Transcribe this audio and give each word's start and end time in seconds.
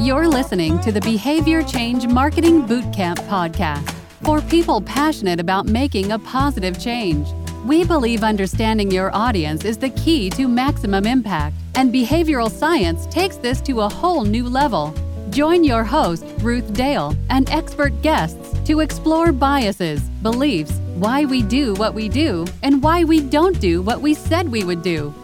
You're 0.00 0.26
listening 0.26 0.80
to 0.80 0.90
the 0.90 1.00
Behavior 1.00 1.62
Change 1.62 2.08
Marketing 2.08 2.66
Bootcamp 2.66 3.16
podcast 3.28 3.88
for 4.24 4.40
people 4.40 4.80
passionate 4.80 5.38
about 5.38 5.66
making 5.66 6.10
a 6.10 6.18
positive 6.18 6.80
change. 6.80 7.28
We 7.64 7.84
believe 7.84 8.24
understanding 8.24 8.90
your 8.90 9.14
audience 9.14 9.64
is 9.64 9.78
the 9.78 9.90
key 9.90 10.30
to 10.30 10.48
maximum 10.48 11.06
impact, 11.06 11.54
and 11.76 11.94
behavioral 11.94 12.50
science 12.50 13.06
takes 13.06 13.36
this 13.36 13.60
to 13.62 13.82
a 13.82 13.88
whole 13.88 14.24
new 14.24 14.48
level. 14.48 14.92
Join 15.30 15.62
your 15.62 15.84
host, 15.84 16.24
Ruth 16.40 16.72
Dale, 16.74 17.16
and 17.30 17.48
expert 17.50 18.02
guests 18.02 18.52
to 18.64 18.80
explore 18.80 19.30
biases, 19.30 20.00
beliefs, 20.22 20.72
why 20.96 21.24
we 21.24 21.40
do 21.40 21.72
what 21.74 21.94
we 21.94 22.08
do, 22.08 22.46
and 22.62 22.82
why 22.82 23.04
we 23.04 23.20
don't 23.20 23.60
do 23.60 23.80
what 23.80 24.00
we 24.00 24.12
said 24.12 24.50
we 24.50 24.64
would 24.64 24.82
do. 24.82 25.14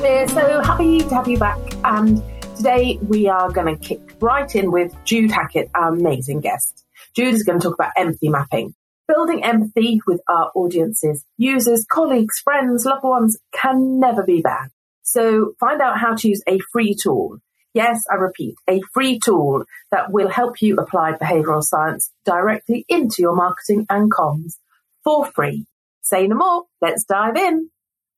We're 0.00 0.28
so 0.28 0.60
happy 0.60 0.98
to 0.98 1.14
have 1.14 1.26
you 1.26 1.38
back, 1.38 1.58
and 1.84 2.22
today 2.56 2.98
we 3.02 3.28
are 3.28 3.52
going 3.52 3.76
to 3.76 3.80
kick 3.80 4.00
right 4.20 4.52
in 4.54 4.72
with 4.72 4.94
Jude 5.04 5.30
Hackett, 5.30 5.70
our 5.74 5.92
amazing 5.92 6.40
guest. 6.40 6.84
Jude 7.14 7.34
is 7.34 7.42
going 7.42 7.60
to 7.60 7.68
talk 7.68 7.74
about 7.74 7.92
empathy 7.96 8.30
mapping. 8.30 8.74
Building 9.06 9.44
empathy 9.44 10.00
with 10.06 10.22
our 10.26 10.50
audiences, 10.54 11.24
users, 11.36 11.84
colleagues, 11.84 12.38
friends, 12.38 12.86
loved 12.86 13.04
ones 13.04 13.38
can 13.52 14.00
never 14.00 14.22
be 14.22 14.40
bad. 14.40 14.70
So 15.02 15.52
find 15.60 15.82
out 15.82 15.98
how 15.98 16.14
to 16.14 16.28
use 16.28 16.42
a 16.48 16.58
free 16.72 16.94
tool. 16.94 17.38
Yes, 17.74 18.04
I 18.10 18.14
repeat, 18.14 18.54
a 18.68 18.80
free 18.94 19.18
tool 19.18 19.64
that 19.90 20.10
will 20.10 20.30
help 20.30 20.62
you 20.62 20.76
apply 20.76 21.12
behavioral 21.12 21.62
science 21.62 22.10
directly 22.24 22.86
into 22.88 23.16
your 23.18 23.36
marketing 23.36 23.84
and 23.90 24.10
comms 24.10 24.54
for 25.02 25.26
free. 25.26 25.66
Say 26.00 26.26
no 26.28 26.36
more. 26.36 26.62
Let's 26.80 27.04
dive 27.04 27.36
in. 27.36 27.68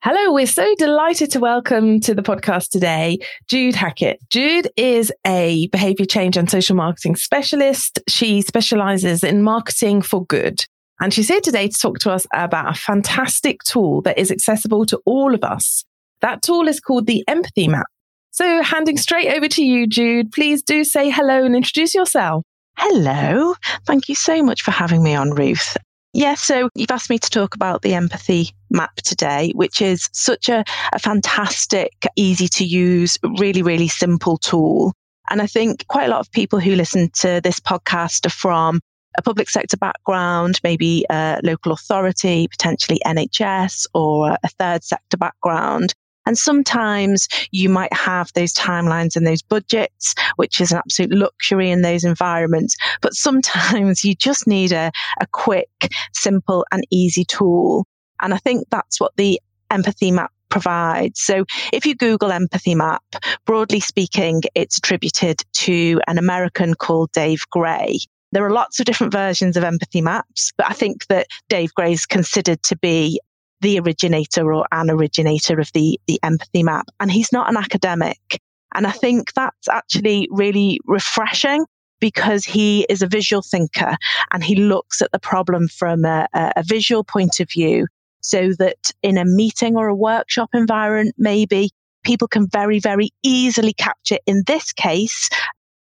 Hello, 0.03 0.33
we're 0.33 0.47
so 0.47 0.75
delighted 0.77 1.33
to 1.33 1.41
welcome 1.41 2.01
to 2.01 2.15
the 2.15 2.23
podcast 2.23 2.69
today 2.69 3.19
Jude 3.49 3.75
Hackett. 3.75 4.21
Jude 4.29 4.69
is 4.77 5.11
a 5.27 5.69
behavior 5.69 6.05
change 6.05 6.37
and 6.37 6.51
social 6.51 6.77
marketing 6.77 7.17
specialist. 7.17 7.99
She 8.07 8.43
specializes 8.43 9.25
in 9.25 9.43
marketing 9.43 10.03
for 10.03 10.25
good. 10.27 10.65
And 11.01 11.13
she's 11.13 11.29
here 11.29 11.41
today 11.41 11.69
to 11.69 11.79
talk 11.79 11.99
to 12.01 12.13
us 12.13 12.27
about 12.33 12.71
a 12.71 12.79
fantastic 12.79 13.63
tool 13.65 14.03
that 14.03 14.19
is 14.19 14.31
accessible 14.31 14.87
to 14.87 15.01
all 15.07 15.35
of 15.35 15.43
us. 15.43 15.85
That 16.21 16.43
tool 16.43 16.69
is 16.69 16.79
called 16.79 17.07
the 17.07 17.25
Empathy 17.27 17.67
Map. 17.67 17.87
So, 18.31 18.63
handing 18.63 18.99
straight 18.99 19.35
over 19.35 19.49
to 19.49 19.65
you, 19.65 19.87
Jude, 19.87 20.31
please 20.31 20.63
do 20.63 20.85
say 20.85 21.11
hello 21.11 21.45
and 21.45 21.57
introduce 21.57 21.95
yourself. 21.95 22.45
Hello. 22.79 23.55
Thank 23.87 24.09
you 24.11 24.15
so 24.15 24.43
much 24.43 24.63
for 24.63 24.71
having 24.71 25.03
me 25.03 25.15
on, 25.15 25.31
Ruth. 25.31 25.77
Yeah, 26.17 26.35
so 26.35 26.71
you've 26.75 26.91
asked 26.91 27.11
me 27.11 27.19
to 27.19 27.29
talk 27.29 27.55
about 27.55 27.83
the 27.83 27.93
empathy 27.93 28.55
map 28.71 28.97
today, 28.97 29.53
which 29.55 29.83
is 29.83 30.09
such 30.15 30.49
a, 30.49 30.65
a 30.95 30.99
fantastic, 30.99 31.93
easy 32.17 32.49
to 32.49 32.65
use, 32.65 33.19
really, 33.39 33.61
really 33.61 33.89
simple 33.89 34.39
tool. 34.39 34.95
And 35.29 35.43
I 35.43 35.47
think 35.47 35.87
quite 35.89 36.07
a 36.07 36.11
lot 36.11 36.21
of 36.21 36.33
people 36.33 36.59
who 36.59 36.75
listen 36.75 37.11
to 37.17 37.43
this 37.45 37.61
podcast 37.61 38.25
are 38.25 38.31
from 38.31 38.81
a 39.19 39.23
public 39.23 39.51
sector 39.51 39.77
background, 39.77 40.59
maybe 40.65 41.05
a 41.11 41.39
local 41.45 41.73
authority, 41.73 42.49
potentially 42.49 42.99
NHS, 43.05 43.85
or 43.93 44.39
a 44.43 44.49
third 44.59 44.85
sector 44.85 45.19
background. 45.19 45.93
And 46.27 46.37
sometimes 46.37 47.29
you 47.53 47.69
might 47.69 47.93
have 47.93 48.33
those 48.35 48.53
timelines 48.53 49.17
and 49.17 49.27
those 49.27 49.43
budgets, 49.43 50.15
which 50.37 50.61
is 50.61 50.73
an 50.73 50.79
absolute 50.79 51.13
luxury 51.13 51.71
in 51.71 51.83
those 51.83 52.05
environments. 52.05 52.77
But 53.01 53.15
sometimes 53.15 54.05
you 54.05 54.15
just 54.15 54.47
need 54.47 54.73
a, 54.73 54.91
a 55.21 55.27
quick, 55.29 55.71
simple, 56.13 56.67
and 56.73 56.85
easy 56.91 57.25
tool. 57.25 57.87
And 58.21 58.35
I 58.35 58.39
think 58.39 58.67
that's 58.71 59.01
what 59.01 59.13
the 59.17 59.41
empathy 59.71 60.11
map 60.11 60.33
provides. 60.49 61.21
So 61.21 61.45
if 61.73 61.85
you 61.85 61.95
Google 61.95 62.33
empathy 62.33 62.75
map, 62.75 63.03
broadly 63.45 63.81
speaking, 63.81 64.43
it's 64.55 64.79
attributed 64.79 65.43
to 65.55 66.01
an 66.07 66.19
American 66.19 66.75
called 66.75 67.11
Dave 67.13 67.43
Gray. 67.51 67.99
There 68.33 68.45
are 68.45 68.51
lots 68.51 68.81
of 68.81 68.87
different 68.87 69.13
versions 69.13 69.57
of 69.57 69.65
empathy 69.65 70.01
maps, 70.03 70.53
but 70.57 70.69
I 70.69 70.73
think 70.73 71.07
that 71.07 71.27
Dave 71.49 71.73
Gray 71.75 71.93
is 71.93 72.07
considered 72.07 72.63
to 72.65 72.77
be 72.77 73.21
the 73.61 73.79
originator 73.79 74.53
or 74.53 74.67
an 74.73 74.91
originator 74.91 75.59
of 75.61 75.71
the, 75.73 75.99
the 76.07 76.21
empathy 76.23 76.63
map. 76.63 76.87
And 77.01 77.11
he's 77.11 77.33
not 77.33 77.49
an 77.49 77.57
academic. 77.57 78.41
And 78.75 78.87
I 78.87 78.91
think 78.91 79.33
that's 79.33 79.69
actually 79.69 80.29
really 80.31 80.81
refreshing 80.85 81.65
because 82.01 82.45
he 82.45 82.85
is 82.91 83.01
a 83.01 83.07
visual 83.07 83.43
thinker 83.43 83.97
and 84.33 84.45
he 84.45 84.57
looks 84.57 85.01
at 85.01 85.13
the 85.13 85.19
problem 85.19 85.69
from 85.69 86.05
a, 86.05 86.29
a 86.35 86.63
visual 86.63 87.03
point 87.03 87.41
of 87.41 87.51
view 87.51 87.87
so 88.21 88.53
that 88.59 88.91
in 89.03 89.17
a 89.17 89.25
meeting 89.25 89.77
or 89.77 89.89
a 89.89 89.95
workshop 89.95 90.51
environment, 90.53 91.15
maybe 91.17 91.71
people 92.05 92.29
can 92.29 92.49
very, 92.49 92.79
very 92.79 93.11
easily 93.23 93.73
capture, 93.73 94.19
in 94.27 94.43
this 94.47 94.73
case, 94.73 95.31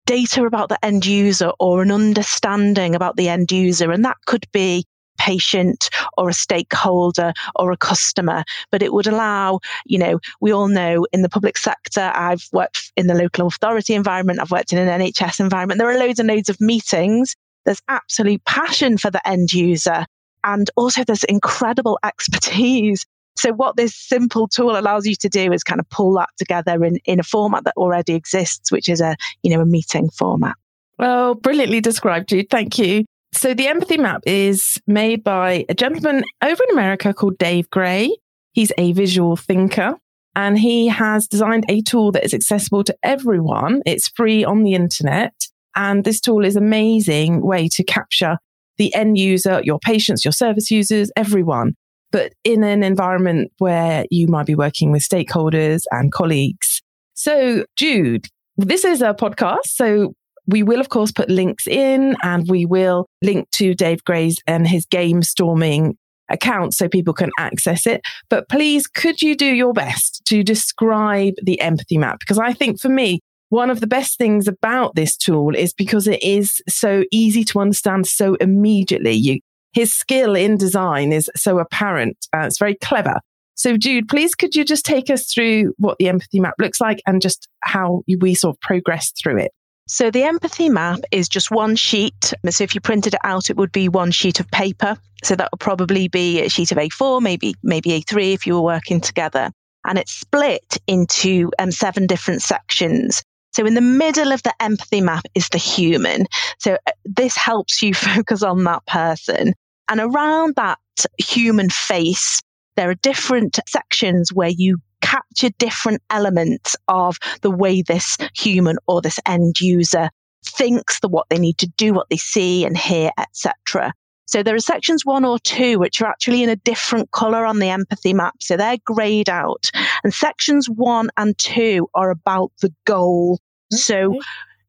data 0.05 0.43
about 0.43 0.69
the 0.69 0.83
end 0.83 1.05
user 1.05 1.51
or 1.59 1.81
an 1.81 1.91
understanding 1.91 2.95
about 2.95 3.15
the 3.15 3.29
end 3.29 3.51
user. 3.51 3.91
And 3.91 4.03
that 4.05 4.17
could 4.25 4.45
be 4.51 4.85
patient 5.21 5.89
or 6.17 6.29
a 6.29 6.33
stakeholder 6.33 7.31
or 7.55 7.71
a 7.71 7.77
customer, 7.77 8.43
but 8.71 8.81
it 8.81 8.91
would 8.91 9.05
allow, 9.05 9.59
you 9.85 9.99
know, 9.99 10.19
we 10.41 10.51
all 10.51 10.67
know 10.67 11.05
in 11.13 11.21
the 11.21 11.29
public 11.29 11.57
sector, 11.57 12.11
I've 12.15 12.47
worked 12.51 12.91
in 12.97 13.05
the 13.05 13.13
local 13.13 13.45
authority 13.47 13.93
environment, 13.93 14.39
I've 14.39 14.51
worked 14.51 14.73
in 14.73 14.79
an 14.79 15.01
NHS 15.01 15.39
environment, 15.39 15.77
there 15.77 15.89
are 15.89 15.99
loads 15.99 16.19
and 16.19 16.27
loads 16.27 16.49
of 16.49 16.59
meetings. 16.59 17.35
There's 17.65 17.81
absolute 17.87 18.43
passion 18.45 18.97
for 18.97 19.11
the 19.11 19.25
end 19.27 19.53
user. 19.53 20.07
And 20.43 20.67
also 20.75 21.03
there's 21.03 21.23
incredible 21.25 21.99
expertise 22.03 23.05
so 23.37 23.53
what 23.53 23.75
this 23.77 23.95
simple 23.95 24.47
tool 24.47 24.77
allows 24.77 25.05
you 25.05 25.15
to 25.15 25.29
do 25.29 25.51
is 25.53 25.63
kind 25.63 25.79
of 25.79 25.89
pull 25.89 26.13
that 26.15 26.29
together 26.37 26.83
in, 26.83 26.97
in 27.05 27.19
a 27.19 27.23
format 27.23 27.63
that 27.63 27.73
already 27.77 28.13
exists, 28.13 28.71
which 28.71 28.89
is 28.89 29.01
a, 29.01 29.15
you 29.41 29.55
know, 29.55 29.61
a 29.61 29.65
meeting 29.65 30.09
format. 30.09 30.55
Well, 30.99 31.35
brilliantly 31.35 31.81
described, 31.81 32.29
Jude. 32.29 32.49
Thank 32.49 32.77
you. 32.77 33.05
So 33.33 33.53
the 33.53 33.67
empathy 33.67 33.97
map 33.97 34.21
is 34.25 34.77
made 34.87 35.23
by 35.23 35.65
a 35.69 35.73
gentleman 35.73 36.23
over 36.43 36.63
in 36.63 36.69
America 36.71 37.13
called 37.13 37.37
Dave 37.37 37.69
Gray. 37.69 38.15
He's 38.51 38.71
a 38.77 38.91
visual 38.91 39.35
thinker 39.37 39.97
and 40.35 40.59
he 40.59 40.87
has 40.87 41.27
designed 41.27 41.65
a 41.69 41.81
tool 41.81 42.11
that 42.11 42.25
is 42.25 42.33
accessible 42.33 42.83
to 42.83 42.95
everyone. 43.03 43.81
It's 43.85 44.09
free 44.09 44.43
on 44.43 44.63
the 44.63 44.73
internet. 44.73 45.33
And 45.75 46.03
this 46.03 46.19
tool 46.19 46.43
is 46.43 46.55
amazing 46.57 47.41
way 47.41 47.69
to 47.69 47.83
capture 47.83 48.37
the 48.77 48.93
end 48.93 49.17
user, 49.17 49.61
your 49.63 49.79
patients, 49.79 50.25
your 50.25 50.33
service 50.33 50.69
users, 50.69 51.11
everyone. 51.15 51.75
But 52.11 52.33
in 52.43 52.63
an 52.63 52.83
environment 52.83 53.51
where 53.59 54.05
you 54.11 54.27
might 54.27 54.45
be 54.45 54.55
working 54.55 54.91
with 54.91 55.01
stakeholders 55.01 55.83
and 55.91 56.11
colleagues. 56.11 56.81
So 57.13 57.65
Jude, 57.77 58.27
this 58.57 58.83
is 58.83 59.01
a 59.01 59.13
podcast. 59.13 59.67
So 59.67 60.13
we 60.51 60.63
will, 60.63 60.79
of 60.79 60.89
course, 60.89 61.11
put 61.11 61.29
links 61.29 61.67
in 61.67 62.15
and 62.23 62.47
we 62.49 62.65
will 62.65 63.07
link 63.21 63.49
to 63.51 63.73
Dave 63.73 64.03
Gray's 64.03 64.37
and 64.47 64.67
his 64.67 64.85
Gamestorming 64.85 65.93
account 66.29 66.73
so 66.73 66.87
people 66.87 67.13
can 67.13 67.31
access 67.37 67.85
it. 67.85 68.01
But 68.29 68.47
please, 68.49 68.87
could 68.87 69.21
you 69.21 69.35
do 69.35 69.45
your 69.45 69.73
best 69.73 70.21
to 70.27 70.43
describe 70.43 71.33
the 71.43 71.59
empathy 71.61 71.97
map? 71.97 72.19
Because 72.19 72.39
I 72.39 72.53
think 72.53 72.79
for 72.79 72.89
me, 72.89 73.19
one 73.49 73.69
of 73.69 73.81
the 73.81 73.87
best 73.87 74.17
things 74.17 74.47
about 74.47 74.95
this 74.95 75.17
tool 75.17 75.55
is 75.55 75.73
because 75.73 76.07
it 76.07 76.23
is 76.23 76.61
so 76.69 77.03
easy 77.11 77.43
to 77.45 77.59
understand 77.59 78.07
so 78.07 78.35
immediately. 78.35 79.11
You, 79.11 79.39
his 79.73 79.93
skill 79.93 80.35
in 80.35 80.57
design 80.57 81.11
is 81.11 81.29
so 81.35 81.59
apparent. 81.59 82.17
Uh, 82.33 82.45
it's 82.45 82.59
very 82.59 82.75
clever. 82.75 83.19
So, 83.55 83.77
Jude, 83.77 84.07
please 84.07 84.33
could 84.35 84.55
you 84.55 84.63
just 84.63 84.85
take 84.85 85.09
us 85.09 85.31
through 85.31 85.73
what 85.77 85.97
the 85.99 86.07
empathy 86.07 86.39
map 86.39 86.55
looks 86.59 86.79
like 86.79 87.01
and 87.05 87.21
just 87.21 87.47
how 87.63 88.03
we 88.19 88.33
sort 88.33 88.55
of 88.55 88.61
progress 88.61 89.11
through 89.21 89.39
it? 89.39 89.51
So 89.91 90.09
the 90.09 90.23
empathy 90.23 90.69
map 90.69 91.01
is 91.11 91.27
just 91.27 91.51
one 91.51 91.75
sheet. 91.75 92.33
So 92.49 92.63
if 92.63 92.73
you 92.73 92.79
printed 92.79 93.13
it 93.13 93.19
out, 93.25 93.49
it 93.49 93.57
would 93.57 93.73
be 93.73 93.89
one 93.89 94.11
sheet 94.11 94.39
of 94.39 94.49
paper. 94.49 94.97
So 95.21 95.35
that 95.35 95.49
would 95.51 95.59
probably 95.59 96.07
be 96.07 96.41
a 96.41 96.47
sheet 96.47 96.71
of 96.71 96.77
A4, 96.77 97.21
maybe 97.21 97.55
maybe 97.61 97.89
A3 97.89 98.33
if 98.33 98.47
you 98.47 98.53
were 98.53 98.61
working 98.61 99.01
together. 99.01 99.51
And 99.85 99.99
it's 99.99 100.13
split 100.13 100.77
into 100.87 101.51
um, 101.59 101.73
seven 101.73 102.07
different 102.07 102.41
sections. 102.41 103.21
So 103.51 103.65
in 103.65 103.73
the 103.73 103.81
middle 103.81 104.31
of 104.31 104.41
the 104.43 104.53
empathy 104.61 105.01
map 105.01 105.25
is 105.35 105.49
the 105.49 105.57
human. 105.57 106.25
So 106.59 106.77
uh, 106.87 106.91
this 107.03 107.35
helps 107.35 107.83
you 107.83 107.93
focus 108.15 108.43
on 108.43 108.63
that 108.63 108.85
person. 108.85 109.53
And 109.89 109.99
around 109.99 110.55
that 110.55 110.79
human 111.17 111.69
face, 111.69 112.41
there 112.77 112.89
are 112.89 112.95
different 112.95 113.59
sections 113.67 114.31
where 114.31 114.53
you 114.55 114.77
capture 115.01 115.49
different 115.57 116.01
elements 116.09 116.75
of 116.87 117.17
the 117.41 117.51
way 117.51 117.81
this 117.81 118.17
human 118.35 118.77
or 118.87 119.01
this 119.01 119.19
end 119.25 119.59
user 119.59 120.09
thinks, 120.45 120.99
the 120.99 121.07
what 121.07 121.27
they 121.29 121.37
need 121.37 121.57
to 121.59 121.67
do, 121.77 121.93
what 121.93 122.09
they 122.09 122.17
see 122.17 122.65
and 122.65 122.77
hear, 122.77 123.11
etc. 123.17 123.93
So 124.25 124.43
there 124.43 124.55
are 124.55 124.59
sections 124.59 125.05
one 125.05 125.25
or 125.25 125.39
two 125.39 125.77
which 125.77 126.01
are 126.01 126.07
actually 126.07 126.41
in 126.41 126.49
a 126.49 126.55
different 126.55 127.11
color 127.11 127.45
on 127.45 127.59
the 127.59 127.69
empathy 127.69 128.13
map. 128.13 128.35
So 128.39 128.55
they're 128.55 128.77
grayed 128.85 129.29
out. 129.29 129.69
And 130.03 130.13
sections 130.13 130.69
one 130.69 131.09
and 131.17 131.37
two 131.37 131.89
are 131.93 132.09
about 132.09 132.51
the 132.61 132.73
goal. 132.85 133.39
Okay. 133.73 133.77
So 133.77 134.19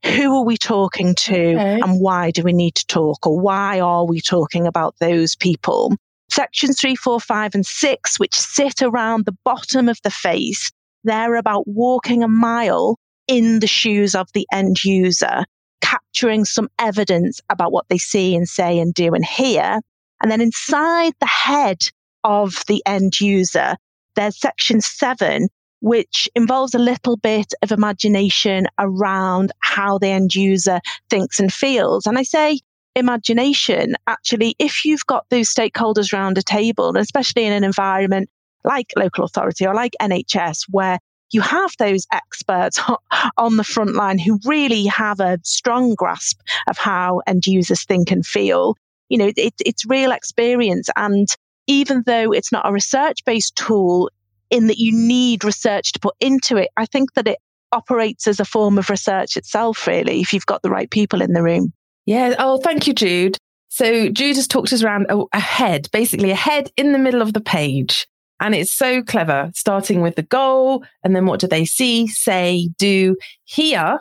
who 0.05 0.37
are 0.37 0.45
we 0.45 0.57
talking 0.57 1.15
to 1.15 1.55
okay. 1.55 1.81
and 1.81 2.01
why 2.01 2.33
do 2.33 2.43
we 2.43 2.53
need 2.53 2.75
to 2.75 2.87
talk 2.87 3.25
or 3.25 3.39
why 3.39 3.79
are 3.79 4.05
we 4.05 4.21
talking 4.21 4.67
about 4.67 4.97
those 4.99 5.37
people? 5.37 5.95
Sections 6.33 6.81
three, 6.81 6.97
four, 6.97 7.21
five, 7.21 7.55
and 7.55 7.67
six, 7.67 8.19
which 8.19 8.35
sit 8.35 8.81
around 8.81 9.27
the 9.27 9.37
bottom 9.45 9.87
of 9.87 9.99
the 10.03 10.11
face, 10.11 10.73
they're 11.05 11.37
about 11.37 11.69
walking 11.69 12.23
a 12.23 12.29
mile 12.29 12.97
in 13.29 13.61
the 13.61 13.67
shoes 13.67 14.15
of 14.15 14.33
the 14.33 14.47
end 14.51 14.83
user, 14.83 15.45
capturing 15.83 16.47
some 16.47 16.71
evidence 16.79 17.43
about 17.51 17.71
what 17.71 17.85
they 17.91 17.99
see 17.99 18.35
and 18.35 18.49
say 18.49 18.79
and 18.79 18.95
do 18.95 19.13
and 19.13 19.27
hear. 19.27 19.81
And 20.23 20.31
then 20.31 20.41
inside 20.41 21.13
the 21.21 21.27
head 21.27 21.79
of 22.25 22.63
the 22.67 22.83
end 22.87 23.21
user, 23.21 23.77
there's 24.17 24.41
section 24.41 24.81
seven, 24.81 25.49
which 25.81 26.31
involves 26.35 26.75
a 26.75 26.79
little 26.79 27.19
bit 27.19 27.53
of 27.61 27.73
imagination 27.73 28.69
around 28.79 29.53
how 29.59 29.99
the 29.99 30.09
end 30.09 30.35
user 30.35 30.81
thinks 31.11 31.39
and 31.39 31.53
feels. 31.53 32.07
And 32.07 32.17
I 32.17 32.23
say 32.23 32.61
imagination, 32.95 33.95
actually, 34.07 34.55
if 34.59 34.85
you've 34.85 35.07
got 35.07 35.27
those 35.31 35.53
stakeholders 35.53 36.13
around 36.13 36.39
a 36.39 36.43
table, 36.43 36.97
especially 36.97 37.45
in 37.45 37.53
an 37.53 37.65
environment 37.65 38.29
like 38.65 38.93
local 38.97 39.25
authority 39.25 39.67
or 39.67 39.75
like 39.75 39.95
NHS, 40.01 40.65
where 40.71 40.99
you 41.33 41.41
have 41.41 41.73
those 41.79 42.07
experts 42.13 42.81
on 43.39 43.57
the 43.57 43.65
front 43.65 43.95
line 43.95 44.19
who 44.19 44.39
really 44.45 44.85
have 44.87 45.21
a 45.21 45.39
strong 45.43 45.95
grasp 45.95 46.41
of 46.69 46.79
how 46.79 47.23
end 47.27 47.47
users 47.47 47.85
think 47.85 48.11
and 48.11 48.25
feel. 48.25 48.77
You 49.09 49.19
know, 49.19 49.33
it, 49.37 49.55
it's 49.65 49.87
real 49.87 50.13
experience. 50.13 50.89
And 50.97 51.29
even 51.67 52.03
though 52.07 52.33
it's 52.33 52.53
not 52.53 52.69
a 52.69 52.73
research 52.73 53.25
based 53.25 53.57
tool 53.57 54.11
in 54.51 54.67
that 54.67 54.79
you 54.79 54.93
need 54.93 55.45
research 55.45 55.93
to 55.93 56.01
put 56.01 56.15
into 56.21 56.57
it, 56.57 56.69
I 56.77 56.87
think 56.87 57.15
that 57.15 57.27
it 57.27 57.39
operates 57.73 58.27
as 58.27 58.39
a 58.39 58.45
form 58.45 58.79
of 58.79 58.91
research 58.91 59.37
itself, 59.37 59.87
really, 59.87 60.21
if 60.21 60.33
you've 60.33 60.47
got 60.47 60.63
the 60.63 60.71
right 60.71 60.91
people 60.91 61.23
in 61.23 61.33
the 61.33 61.43
room. 61.43 61.73
Yeah. 62.07 62.35
Oh, 62.39 62.59
thank 62.59 62.87
you, 62.87 62.95
Jude. 62.95 63.39
So 63.69 64.11
Jude 64.11 64.37
has 64.37 64.47
talked 64.47 64.73
us 64.73 64.83
around 64.83 65.07
a, 65.09 65.23
a 65.33 65.41
head, 65.41 65.89
basically 65.93 66.31
a 66.31 66.37
head 66.37 66.71
in 66.77 66.93
the 66.93 66.99
middle 66.99 67.23
of 67.23 67.33
the 67.33 67.41
page. 67.41 68.07
And 68.41 68.55
it's 68.55 68.73
so 68.73 69.03
clever, 69.03 69.51
starting 69.55 70.03
with 70.03 70.17
the 70.17 70.25
goal 70.25 70.85
and 71.05 71.15
then 71.15 71.27
what 71.27 71.41
do 71.41 71.47
they 71.47 71.65
see, 71.65 72.09
say, 72.09 72.69
do, 72.77 73.17
hear, 73.45 74.01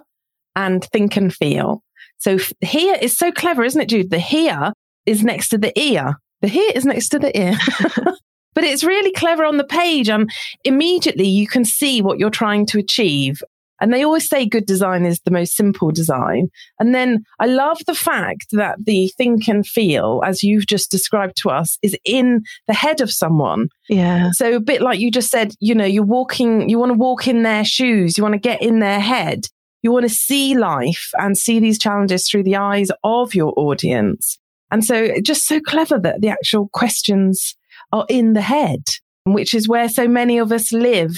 and 0.55 0.83
think 0.85 1.15
and 1.15 1.33
feel. 1.33 1.83
So 2.17 2.37
here 2.59 2.97
is 3.01 3.17
so 3.17 3.31
clever, 3.31 3.63
isn't 3.63 3.79
it, 3.79 3.89
Jude? 3.89 4.09
The 4.09 4.19
here 4.19 4.73
is 5.05 5.23
next 5.23 5.49
to 5.49 5.57
the 5.57 5.77
ear. 5.79 6.15
The 6.41 6.47
here 6.47 6.71
is 6.73 6.85
next 6.85 7.09
to 7.09 7.19
the 7.19 7.37
ear. 7.39 7.57
but 8.53 8.63
it's 8.63 8.83
really 8.83 9.11
clever 9.11 9.45
on 9.45 9.57
the 9.57 9.63
page. 9.63 10.09
And 10.09 10.29
immediately 10.63 11.27
you 11.27 11.47
can 11.47 11.63
see 11.63 12.01
what 12.01 12.19
you're 12.19 12.29
trying 12.29 12.65
to 12.67 12.79
achieve. 12.79 13.41
And 13.81 13.91
they 13.91 14.03
always 14.03 14.29
say 14.29 14.45
good 14.45 14.67
design 14.67 15.05
is 15.05 15.19
the 15.21 15.31
most 15.31 15.55
simple 15.55 15.91
design. 15.91 16.49
And 16.79 16.93
then 16.93 17.25
I 17.39 17.47
love 17.47 17.79
the 17.87 17.95
fact 17.95 18.45
that 18.51 18.77
the 18.85 19.11
think 19.17 19.47
and 19.47 19.65
feel, 19.65 20.21
as 20.23 20.43
you've 20.43 20.67
just 20.67 20.91
described 20.91 21.35
to 21.37 21.49
us, 21.49 21.79
is 21.81 21.97
in 22.05 22.43
the 22.67 22.73
head 22.73 23.01
of 23.01 23.11
someone. 23.11 23.69
Yeah. 23.89 24.29
So 24.33 24.53
a 24.53 24.59
bit 24.59 24.81
like 24.81 24.99
you 24.99 25.09
just 25.09 25.31
said, 25.31 25.55
you 25.59 25.73
know, 25.73 25.85
you're 25.85 26.03
walking, 26.03 26.69
you 26.69 26.77
want 26.77 26.91
to 26.91 26.97
walk 26.97 27.27
in 27.27 27.41
their 27.41 27.65
shoes, 27.65 28.17
you 28.17 28.23
want 28.23 28.33
to 28.33 28.39
get 28.39 28.61
in 28.61 28.79
their 28.79 28.99
head. 28.99 29.47
You 29.81 29.91
want 29.91 30.03
to 30.03 30.13
see 30.13 30.55
life 30.55 31.09
and 31.17 31.35
see 31.35 31.59
these 31.59 31.79
challenges 31.79 32.29
through 32.29 32.43
the 32.43 32.57
eyes 32.57 32.89
of 33.03 33.33
your 33.33 33.51
audience. 33.57 34.37
And 34.69 34.85
so 34.85 35.09
just 35.23 35.47
so 35.47 35.59
clever 35.59 35.97
that 35.99 36.21
the 36.21 36.29
actual 36.29 36.69
questions 36.71 37.55
are 37.91 38.05
in 38.07 38.33
the 38.33 38.41
head, 38.41 38.83
which 39.25 39.55
is 39.55 39.67
where 39.67 39.89
so 39.89 40.07
many 40.07 40.37
of 40.37 40.51
us 40.51 40.71
live 40.71 41.17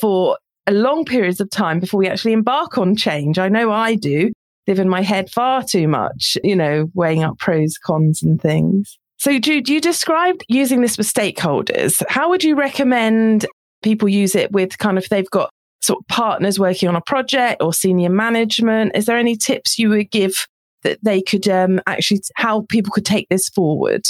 for 0.00 0.38
long 0.70 1.04
periods 1.04 1.40
of 1.40 1.50
time 1.50 1.80
before 1.80 1.98
we 1.98 2.08
actually 2.08 2.32
embark 2.32 2.78
on 2.78 2.96
change. 2.96 3.38
I 3.38 3.48
know 3.48 3.72
I 3.72 3.94
do 3.94 4.32
live 4.66 4.78
in 4.78 4.88
my 4.88 5.02
head 5.02 5.30
far 5.30 5.62
too 5.62 5.88
much, 5.88 6.36
you 6.44 6.54
know, 6.54 6.90
weighing 6.94 7.22
up 7.22 7.38
pros, 7.38 7.78
cons 7.78 8.22
and 8.22 8.40
things. 8.40 8.98
So 9.16 9.38
Jude, 9.38 9.68
you 9.68 9.80
described 9.80 10.44
using 10.48 10.80
this 10.80 10.96
with 10.96 11.12
stakeholders. 11.12 12.02
How 12.08 12.28
would 12.28 12.44
you 12.44 12.54
recommend 12.54 13.46
people 13.82 14.08
use 14.08 14.34
it 14.34 14.52
with 14.52 14.78
kind 14.78 14.98
of, 14.98 15.08
they've 15.08 15.30
got 15.30 15.50
sort 15.80 16.00
of 16.00 16.06
partners 16.08 16.58
working 16.58 16.88
on 16.88 16.96
a 16.96 17.00
project 17.00 17.62
or 17.62 17.72
senior 17.72 18.10
management? 18.10 18.92
Is 18.94 19.06
there 19.06 19.16
any 19.16 19.36
tips 19.36 19.78
you 19.78 19.88
would 19.88 20.10
give 20.10 20.46
that 20.82 20.98
they 21.02 21.20
could 21.20 21.48
um, 21.48 21.80
actually, 21.86 22.20
how 22.36 22.66
people 22.68 22.92
could 22.92 23.06
take 23.06 23.28
this 23.28 23.48
forward? 23.48 24.02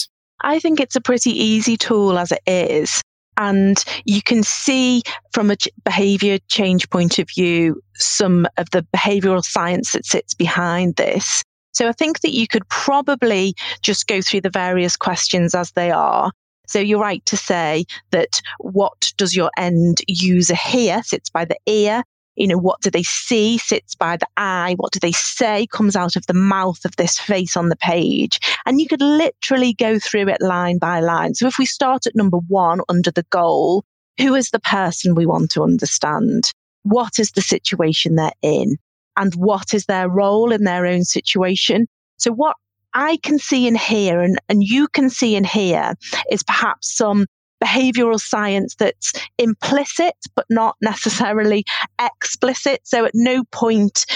I 0.43 0.59
think 0.59 0.81
it's 0.81 0.97
a 0.97 1.01
pretty 1.01 1.31
easy 1.31 1.77
tool 1.77 2.19
as 2.19 2.33
it 2.33 2.43
is. 2.47 3.03
And 3.39 3.83
you 4.05 4.21
can 4.21 4.43
see 4.43 5.03
from 5.33 5.51
a 5.51 5.57
behavior 5.85 6.39
change 6.49 6.91
point 6.91 7.19
of 7.19 7.29
view 7.29 7.81
some 7.95 8.47
of 8.57 8.69
the 8.71 8.85
behavioral 8.95 9.45
science 9.45 9.93
that 9.93 10.05
sits 10.05 10.35
behind 10.35 10.97
this. 10.97 11.43
So 11.73 11.89
I 11.89 11.93
think 11.93 12.21
that 12.21 12.33
you 12.33 12.49
could 12.49 12.69
probably 12.69 13.55
just 13.83 14.09
go 14.09 14.21
through 14.21 14.41
the 14.41 14.51
various 14.51 14.97
questions 14.97 15.55
as 15.55 15.71
they 15.73 15.93
are. 15.93 16.33
So 16.67 16.81
you're 16.81 17.01
right 17.01 17.25
to 17.27 17.37
say 17.37 17.85
that 18.11 18.41
what 18.59 19.13
does 19.17 19.35
your 19.35 19.51
end 19.57 19.99
user 20.09 20.57
hear 20.57 21.03
sits 21.03 21.31
by 21.31 21.45
the 21.45 21.57
ear 21.67 22.03
you 22.39 22.47
know, 22.47 22.57
what 22.57 22.81
do 22.81 22.91
they 22.91 23.03
see 23.03 23.59
sits 23.59 23.95
by 23.95 24.17
the 24.17 24.29
eye? 24.37 24.75
What 24.77 24.93
do 24.93 25.01
they 25.01 25.13
say 25.13 25.67
comes 25.67 25.97
out 25.97 26.17
of 26.17 26.27
the 26.27 26.35
mouth 26.35 26.85
of 26.85 26.95
this 26.97 27.19
face 27.19 27.57
on 27.57 27.69
the 27.69 27.77
page? 27.77 28.39
And 28.65 28.81
you 28.81 28.87
could 28.87 29.03
literally 29.03 29.75
go 29.75 29.99
through 29.99 30.29
it 30.29 30.41
line 30.41 30.79
by 30.79 31.01
line. 31.01 31.35
So 31.35 31.47
if 31.47 31.59
we 31.59 31.67
start 31.67 32.07
at 32.07 32.15
number 32.15 32.39
one 32.49 32.81
under 32.89 33.11
the 33.11 33.27
goal, 33.31 33.85
who 34.19 34.35
is 34.35 34.51
the 34.51 34.61
person 34.61 35.15
we 35.15 35.27
want 35.27 35.51
to 35.53 35.65
understand? 35.65 36.53
What 36.85 37.19
is 37.19 37.33
the 37.33 37.43
situation 37.43 38.15
they're 38.15 38.31
in? 38.41 38.77
And 39.17 39.35
what 39.35 39.75
is 39.75 39.87
their 39.87 40.09
role 40.09 40.53
in 40.53 40.63
their 40.63 40.87
own 40.87 41.05
situation? 41.05 41.87
So 42.19 42.31
what 42.31 42.57
I 42.95 43.19
can 43.19 43.39
see 43.39 43.67
and 43.67 43.77
hear 43.77 44.21
and, 44.21 44.39
and 44.49 44.63
you 44.63 44.89
can 44.89 45.11
see 45.11 45.35
and 45.37 45.47
hear 45.47 45.95
is 46.31 46.43
perhaps 46.45 46.97
some 46.97 47.27
behavioral 47.63 48.21
science 48.21 48.75
that's 48.77 49.13
implicit, 49.39 50.15
but 50.35 50.47
not 50.49 50.77
necessarily 50.81 51.65
explicit. 52.01 52.81
So 52.85 53.05
at 53.05 53.13
no 53.15 53.45
point 53.45 54.07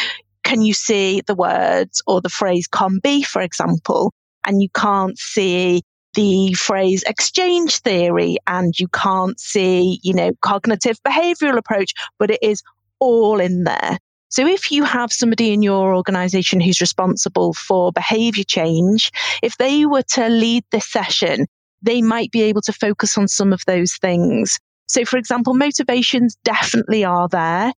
can 0.45 0.63
you 0.63 0.75
see 0.75 1.23
the 1.27 1.35
words 1.35 2.03
or 2.07 2.21
the 2.21 2.29
phrase 2.29 2.67
COM-B, 2.67 3.23
for 3.23 3.43
example, 3.43 4.13
and 4.45 4.61
you 4.61 4.69
can't 4.71 5.19
see 5.19 5.83
the 6.15 6.53
phrase 6.55 7.03
exchange 7.05 7.79
theory 7.79 8.37
and 8.47 8.79
you 8.79 8.89
can't 8.89 9.39
see, 9.41 9.99
you 10.03 10.13
know, 10.13 10.33
cognitive 10.43 11.03
behavioral 11.03 11.57
approach, 11.57 11.95
but 12.19 12.31
it 12.31 12.41
is 12.43 12.63
all 12.99 13.41
in 13.41 13.65
there. 13.65 13.99
So 14.29 14.47
if 14.47 14.71
you 14.71 14.85
have 14.85 15.13
somebody 15.13 15.53
in 15.53 15.63
your 15.63 15.95
organization 15.95 16.61
who's 16.61 16.81
responsible 16.81 17.53
for 17.53 17.93
behavior 17.93 18.45
change, 18.45 19.11
if 19.43 19.59
they 19.59 19.85
were 19.85 20.03
to 20.15 20.29
lead 20.29 20.65
this 20.71 20.91
session 20.91 21.47
they 21.83 22.03
might 22.03 22.31
be 22.31 22.43
able 22.43 22.63
to 22.63 22.73
focus 22.73 23.19
on 23.19 23.29
some 23.29 23.53
of 23.53 23.63
those 23.67 23.97
things. 23.97 24.59
So, 24.89 25.05
for 25.05 25.17
example, 25.17 25.55
motivations 25.55 26.37
definitely 26.45 27.05
are 27.05 27.29
there. 27.29 27.73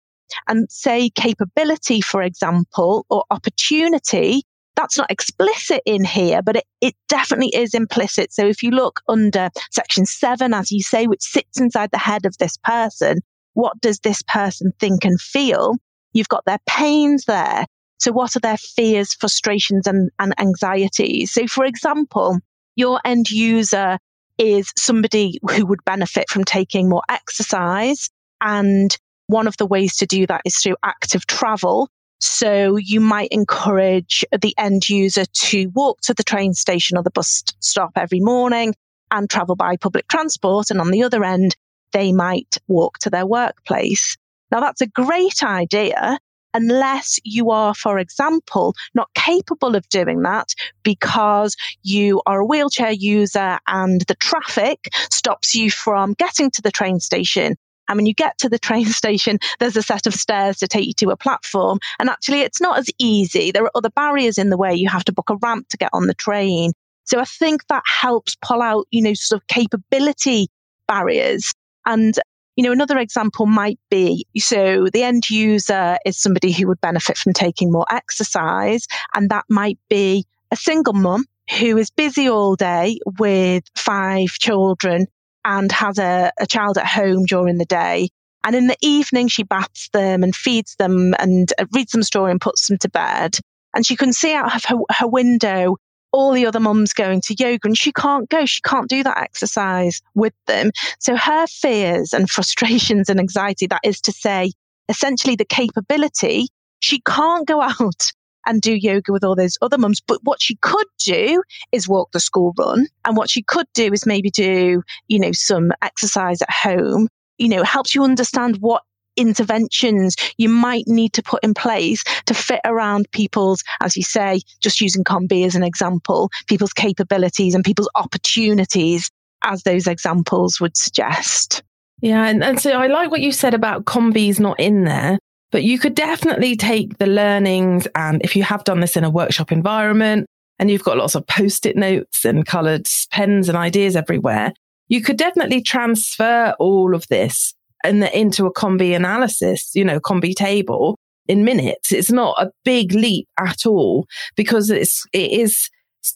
And 0.49 0.71
say 0.71 1.11
capability, 1.11 2.01
for 2.01 2.23
example, 2.23 3.07
or 3.11 3.25
opportunity, 3.31 4.43
that's 4.75 4.99
not 4.99 5.11
explicit 5.11 5.83
in 5.87 6.05
here, 6.05 6.43
but 6.43 6.57
it, 6.57 6.65
it 6.81 6.95
definitely 7.09 7.53
is 7.55 7.75
implicit. 7.75 8.33
So 8.33 8.47
if 8.47 8.63
you 8.63 8.71
look 8.71 9.01
under 9.09 9.51
section 9.71 10.07
seven, 10.07 10.53
as 10.53 10.73
you 10.73 10.83
say, 10.83 11.07
which 11.07 11.23
sits 11.23 11.61
inside 11.61 11.91
the 11.93 11.99
head 11.99 12.27
of 12.27 12.37
this 12.39 12.57
person, 12.57 13.19
what 13.53 13.81
does 13.81 14.01
this 14.01 14.23
person 14.27 14.73
think 14.81 15.05
and 15.05 15.21
feel? 15.21 15.77
You've 16.13 16.29
got 16.29 16.45
their 16.47 16.61
pains 16.67 17.25
there. 17.27 17.67
So 17.99 18.11
what 18.13 18.35
are 18.35 18.41
their 18.41 18.57
fears, 18.57 19.15
frustrations 19.15 19.87
and, 19.87 20.11
and 20.19 20.35
anxieties? 20.41 21.33
So 21.33 21.47
for 21.47 21.65
example, 21.65 22.39
your 22.77 23.01
end 23.05 23.31
user 23.31 23.99
is 24.39 24.73
somebody 24.77 25.39
who 25.51 25.67
would 25.67 25.85
benefit 25.85 26.29
from 26.29 26.45
taking 26.45 26.89
more 26.89 27.03
exercise. 27.09 28.11
And 28.41 28.97
one 29.27 29.47
of 29.47 29.57
the 29.57 29.67
ways 29.67 29.97
to 29.97 30.07
do 30.07 30.27
that 30.27 30.43
is 30.45 30.57
through 30.57 30.77
active 30.85 31.27
travel. 31.27 31.89
So 32.21 32.77
you 32.77 33.01
might 33.01 33.29
encourage 33.31 34.25
the 34.41 34.55
end 34.59 34.89
user 34.89 35.25
to 35.25 35.67
walk 35.75 36.01
to 36.03 36.15
the 36.15 36.23
train 36.23 36.55
station 36.55 36.97
or 36.97 37.03
the 37.03 37.11
bus 37.11 37.43
stop 37.61 37.93
every 37.97 38.21
morning 38.21 38.75
and 39.11 39.29
travel 39.29 39.57
by 39.57 39.77
public 39.77 40.09
transport. 40.09 40.71
And 40.71 40.81
on 40.81 40.91
the 40.91 41.03
other 41.03 41.23
end, 41.25 41.57
they 41.93 42.13
might 42.13 42.59
walk 42.67 42.99
to 43.01 43.11
their 43.11 43.27
workplace. 43.27 44.17
Now 44.51 44.61
that's 44.61 44.81
a 44.81 44.87
great 44.87 45.43
idea 45.43 46.19
unless 46.55 47.19
you 47.25 47.51
are, 47.51 47.75
for 47.75 47.99
example, 47.99 48.75
not 48.95 49.13
capable 49.15 49.75
of 49.75 49.89
doing 49.89 50.23
that 50.23 50.55
because 50.83 51.57
you 51.83 52.23
are 52.27 52.41
a 52.41 52.47
wheelchair 52.47 52.93
user 52.93 53.59
and 53.67 54.03
the 54.03 54.15
traffic 54.15 54.89
stops 55.11 55.55
you 55.55 55.71
from 55.71 56.15
getting 56.15 56.51
to 56.53 56.63
the 56.63 56.71
train 56.71 57.01
station. 57.01 57.57
And 57.89 57.99
when 57.99 58.07
you 58.07 58.15
get 58.15 58.39
to 58.39 58.49
the 58.49 58.59
train 58.69 58.87
station, 58.87 59.39
there's 59.59 59.77
a 59.77 59.83
set 59.83 60.07
of 60.07 60.15
stairs 60.15 60.59
to 60.59 60.69
take 60.69 60.87
you 60.87 60.95
to 60.95 61.11
a 61.11 61.17
platform. 61.17 61.79
And 61.99 62.09
actually, 62.09 62.41
it's 62.41 62.61
not 62.61 62.79
as 62.79 62.89
easy. 62.99 63.51
There 63.51 63.65
are 63.65 63.71
other 63.75 63.91
barriers 63.91 64.39
in 64.39 64.51
the 64.51 64.57
way. 64.57 64.75
You 64.75 64.89
have 64.89 65.05
to 65.05 65.13
book 65.13 65.31
a 65.31 65.37
ramp 65.37 65.69
to 65.71 65.77
get 65.77 65.91
on 65.93 66.07
the 66.07 66.15
train. 66.15 66.73
So 67.05 67.21
I 67.21 67.25
think 67.25 67.67
that 67.69 67.83
helps 67.87 68.37
pull 68.41 68.63
out, 68.63 68.87
you 68.91 69.03
know, 69.03 69.13
sort 69.13 69.43
of 69.43 69.47
capability 69.49 70.49
barriers. 70.89 71.53
And 71.85 72.19
you 72.57 72.65
know, 72.65 72.73
another 72.73 72.99
example 72.99 73.47
might 73.47 73.79
be 73.91 74.27
so 74.39 74.87
the 74.93 75.03
end 75.03 75.29
user 75.31 75.97
is 76.07 76.21
somebody 76.21 76.53
who 76.53 76.69
would 76.69 76.81
benefit 76.81 77.17
from 77.17 77.33
taking 77.33 77.73
more 77.73 77.87
exercise, 77.91 78.87
and 79.15 79.31
that 79.31 79.45
might 79.49 79.79
be 79.89 80.25
a 80.51 80.57
single 80.57 80.95
mum 80.95 81.25
who 81.59 81.77
is 81.77 81.91
busy 81.91 82.29
all 82.29 82.57
day 82.57 82.99
with 83.19 83.65
five 83.77 84.29
children 84.29 85.07
and 85.45 85.71
has 85.73 85.99
a, 85.99 86.33
a 86.39 86.47
child 86.47 86.79
at 86.79 86.87
home 86.87 87.25
during 87.27 87.59
the 87.59 87.67
day 87.67 88.09
And 88.45 88.55
in 88.55 88.67
the 88.67 88.77
evening, 88.83 89.29
she 89.29 89.43
baths 89.43 89.89
them 89.93 90.23
and 90.23 90.37
feeds 90.37 90.77
them 90.77 91.15
and 91.19 91.53
uh, 91.59 91.65
reads 91.73 91.93
them 91.93 92.03
a 92.03 92.05
story 92.05 92.31
and 92.31 92.41
puts 92.41 92.69
them 92.69 92.79
to 92.79 92.91
bed. 92.91 93.39
And 93.75 93.85
she 93.85 93.97
can 93.97 94.13
see 94.13 94.35
out 94.35 94.55
of 94.55 94.65
her, 94.67 94.77
her 94.91 95.09
window 95.09 95.77
all 96.15 96.33
the 96.33 96.47
other 96.47 96.61
mums 96.61 96.93
going 96.93 97.21
to 97.21 97.35
yoga 97.37 97.59
and 97.65 97.77
she 97.77 97.91
can't 97.91 98.29
go. 98.31 98.47
She 98.47 98.61
can't 98.61 98.89
do 98.89 99.03
that 99.03 99.19
exercise 99.19 100.01
with 100.15 100.33
them. 100.47 100.71
So 101.01 101.17
her 101.17 101.47
fears 101.49 102.13
and 102.13 102.31
frustrations 102.37 103.09
and 103.09 103.19
anxiety, 103.19 103.67
that 103.67 103.81
is 103.83 104.01
to 104.03 104.13
say, 104.13 104.53
essentially 104.89 105.35
the 105.35 105.45
capability, 105.45 106.47
she 106.79 107.01
can't 107.01 107.49
go 107.49 107.61
out 107.81 108.13
and 108.47 108.63
do 108.63 108.75
yoga 108.75 109.11
with 109.11 109.25
all 109.25 109.35
those 109.35 109.59
other 109.61 109.77
mums. 109.77 110.01
But 110.01 110.21
what 110.23 110.41
she 110.41 110.55
could 110.57 110.87
do 111.05 111.43
is 111.73 111.89
walk 111.89 112.13
the 112.13 112.21
school 112.21 112.55
run. 112.57 112.87
And 113.05 113.17
what 113.17 113.29
she 113.29 113.43
could 113.43 113.67
do 113.75 113.93
is 113.93 114.07
maybe 114.07 114.31
do, 114.31 114.83
you 115.09 115.19
know, 115.19 115.33
some 115.33 115.73
exercise 115.83 116.43
at 116.43 116.51
home. 116.51 117.09
You 117.39 117.49
know, 117.49 117.65
helps 117.65 117.93
you 117.93 118.05
understand 118.05 118.59
what 118.61 118.83
interventions 119.17 120.17
you 120.37 120.49
might 120.49 120.85
need 120.87 121.13
to 121.15 121.23
put 121.23 121.43
in 121.43 121.55
place 121.55 122.03
to 122.27 122.35
fit 122.35 122.61
around 122.65 123.11
people's, 123.13 123.63
as 123.81 123.97
you 123.97 124.03
say, 124.03 124.41
just 124.61 124.81
using 124.81 125.05
COM-B 125.05 125.45
as 125.45 125.55
an 125.55 125.63
example, 125.63 126.31
people's 126.47 126.73
capabilities 126.73 127.55
and 127.55 127.65
people's 127.65 127.91
opportunities 127.95 129.11
as 129.43 129.63
those 129.63 129.87
examples 129.87 130.61
would 130.61 130.77
suggest. 130.77 131.63
Yeah, 132.01 132.27
and, 132.27 132.43
and 132.43 132.61
so 132.61 132.73
I 132.73 132.89
like 132.89 133.11
what 133.11 133.21
you 133.21 133.33
said 133.33 133.55
about 133.55 133.85
COM-B's 133.85 134.41
not 134.41 134.59
in 134.59 134.85
there, 134.85 135.19
but 135.51 135.63
you 135.63 135.79
could 135.79 135.95
definitely 135.95 136.57
take 136.57 136.99
the 136.99 137.07
learnings 137.07 137.87
and 137.95 138.21
if 138.23 138.35
you 138.35 138.43
have 138.43 138.65
done 138.65 138.81
this 138.81 138.97
in 138.97 139.05
a 139.05 139.11
workshop 139.11 139.53
environment 139.53 140.27
and 140.59 140.71
you've 140.71 140.85
got 140.85 140.97
lots 140.97 141.15
of 141.15 141.27
post-it 141.27 141.77
notes 141.77 142.25
and 142.25 142.47
coloured 142.47 142.87
pens 143.11 143.49
and 143.49 143.57
ideas 143.57 143.97
everywhere, 143.97 144.53
you 144.89 145.01
could 145.01 145.17
definitely 145.17 145.63
transfer 145.63 146.55
all 146.59 146.95
of 146.95 147.07
this 147.09 147.55
and 147.85 148.03
into 148.05 148.47
a 148.47 148.53
COM-B 148.53 148.95
analysis, 148.95 149.71
you 149.75 149.85
know, 149.85 150.01
COM-B 150.01 150.35
table 150.35 150.99
in 151.29 151.45
minutes. 151.45 151.93
It's 151.93 152.11
not 152.11 152.35
a 152.39 152.51
big 152.65 152.93
leap 152.93 153.29
at 153.39 153.67
all 153.67 154.07
because 154.37 154.71
it's, 154.71 155.05
it 155.13 155.31
is 155.31 155.71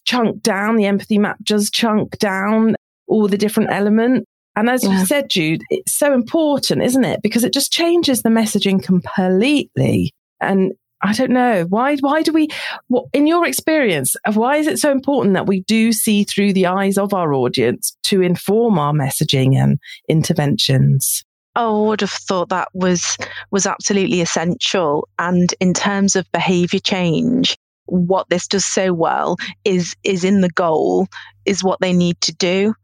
chunked 0.05 0.43
down. 0.43 0.77
The 0.77 0.87
empathy 0.87 1.19
map 1.19 1.39
does 1.43 1.71
chunk 1.71 2.19
down 2.19 2.75
all 3.07 3.29
the 3.29 3.39
different 3.39 3.71
elements. 3.71 4.27
And 4.57 4.69
as 4.69 4.83
yeah. 4.83 4.99
you 4.99 5.07
said, 5.07 5.31
Jude, 5.31 5.63
it's 5.71 5.97
so 5.97 6.13
important, 6.13 6.83
isn't 6.83 7.05
it? 7.05 7.23
Because 7.23 7.45
it 7.45 7.53
just 7.53 7.73
changes 7.73 8.23
the 8.23 8.29
messaging 8.29 8.83
completely. 8.83 10.13
And 10.41 10.73
I 11.01 11.13
don't 11.13 11.31
know 11.31 11.65
why. 11.69 11.97
Why 11.99 12.23
do 12.23 12.33
we? 12.33 12.49
What 12.89 13.07
in 13.13 13.29
your 13.29 13.47
experience? 13.47 14.17
Why 14.33 14.57
is 14.57 14.67
it 14.67 14.79
so 14.79 14.91
important 14.91 15.35
that 15.35 15.47
we 15.47 15.61
do 15.61 15.93
see 15.93 16.25
through 16.25 16.55
the 16.55 16.67
eyes 16.67 16.99
of 16.99 17.15
our 17.15 17.33
audience 17.35 17.97
to 18.05 18.21
inform 18.21 18.81
our 18.81 18.93
messaging 18.93 19.55
and 19.55 19.79
interventions? 20.09 21.25
Oh, 21.61 21.87
I 21.87 21.89
would 21.89 22.01
have 22.03 22.11
thought 22.11 22.51
that 22.51 22.69
was 22.73 23.19
was 23.51 23.67
absolutely 23.67 24.21
essential. 24.21 25.09
And 25.19 25.53
in 25.59 25.75
terms 25.75 26.15
of 26.15 26.31
behaviour 26.31 26.79
change, 26.79 27.57
what 27.87 28.29
this 28.31 28.47
does 28.47 28.65
so 28.65 28.93
well 28.93 29.37
is 29.65 29.97
is 30.05 30.23
in 30.23 30.41
the 30.41 30.51
goal 30.51 31.09
is 31.47 31.65
what 31.65 31.81
they 31.81 31.93
need 31.93 32.21
to 32.21 32.33
do. 32.33 32.75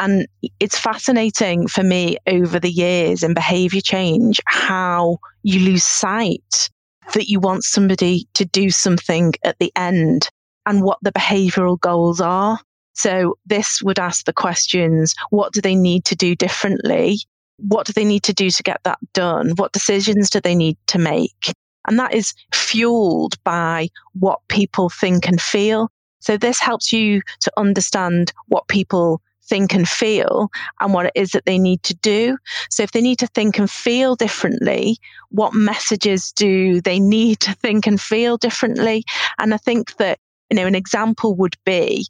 And 0.00 0.26
it's 0.58 0.76
fascinating 0.76 1.68
for 1.68 1.84
me 1.84 2.16
over 2.26 2.58
the 2.58 2.72
years 2.72 3.22
in 3.22 3.34
behavior 3.34 3.80
change 3.80 4.40
how 4.46 5.18
you 5.44 5.60
lose 5.60 5.84
sight 5.84 6.70
that 7.14 7.28
you 7.28 7.38
want 7.38 7.62
somebody 7.62 8.26
to 8.34 8.44
do 8.44 8.70
something 8.70 9.32
at 9.44 9.60
the 9.60 9.70
end 9.76 10.28
and 10.66 10.82
what 10.82 10.98
the 11.02 11.12
behavioral 11.12 11.78
goals 11.78 12.20
are. 12.20 12.58
So 12.94 13.38
this 13.46 13.80
would 13.80 14.00
ask 14.00 14.24
the 14.24 14.32
questions 14.32 15.14
what 15.30 15.52
do 15.52 15.60
they 15.60 15.76
need 15.76 16.04
to 16.06 16.16
do 16.16 16.34
differently 16.34 17.18
what 17.58 17.86
do 17.86 17.92
they 17.92 18.04
need 18.04 18.22
to 18.24 18.32
do 18.32 18.50
to 18.50 18.62
get 18.62 18.80
that 18.84 18.98
done? 19.12 19.52
What 19.56 19.72
decisions 19.72 20.30
do 20.30 20.40
they 20.40 20.54
need 20.54 20.76
to 20.88 20.98
make? 20.98 21.52
And 21.86 21.98
that 21.98 22.14
is 22.14 22.34
fueled 22.52 23.42
by 23.44 23.88
what 24.12 24.40
people 24.48 24.90
think 24.90 25.26
and 25.26 25.40
feel. 25.40 25.90
So 26.20 26.36
this 26.36 26.60
helps 26.60 26.92
you 26.92 27.22
to 27.40 27.52
understand 27.56 28.32
what 28.46 28.68
people 28.68 29.22
think 29.48 29.74
and 29.74 29.88
feel 29.88 30.50
and 30.80 30.92
what 30.92 31.06
it 31.06 31.12
is 31.14 31.30
that 31.30 31.46
they 31.46 31.58
need 31.58 31.82
to 31.84 31.94
do. 31.94 32.36
So 32.70 32.82
if 32.82 32.92
they 32.92 33.00
need 33.00 33.18
to 33.20 33.26
think 33.28 33.58
and 33.58 33.70
feel 33.70 34.14
differently, 34.14 34.98
what 35.30 35.54
messages 35.54 36.32
do 36.32 36.80
they 36.82 37.00
need 37.00 37.40
to 37.40 37.54
think 37.54 37.86
and 37.86 38.00
feel 38.00 38.36
differently? 38.36 39.04
And 39.38 39.54
I 39.54 39.56
think 39.56 39.96
that, 39.96 40.18
you 40.50 40.56
know, 40.56 40.66
an 40.66 40.74
example 40.74 41.34
would 41.36 41.56
be, 41.64 42.06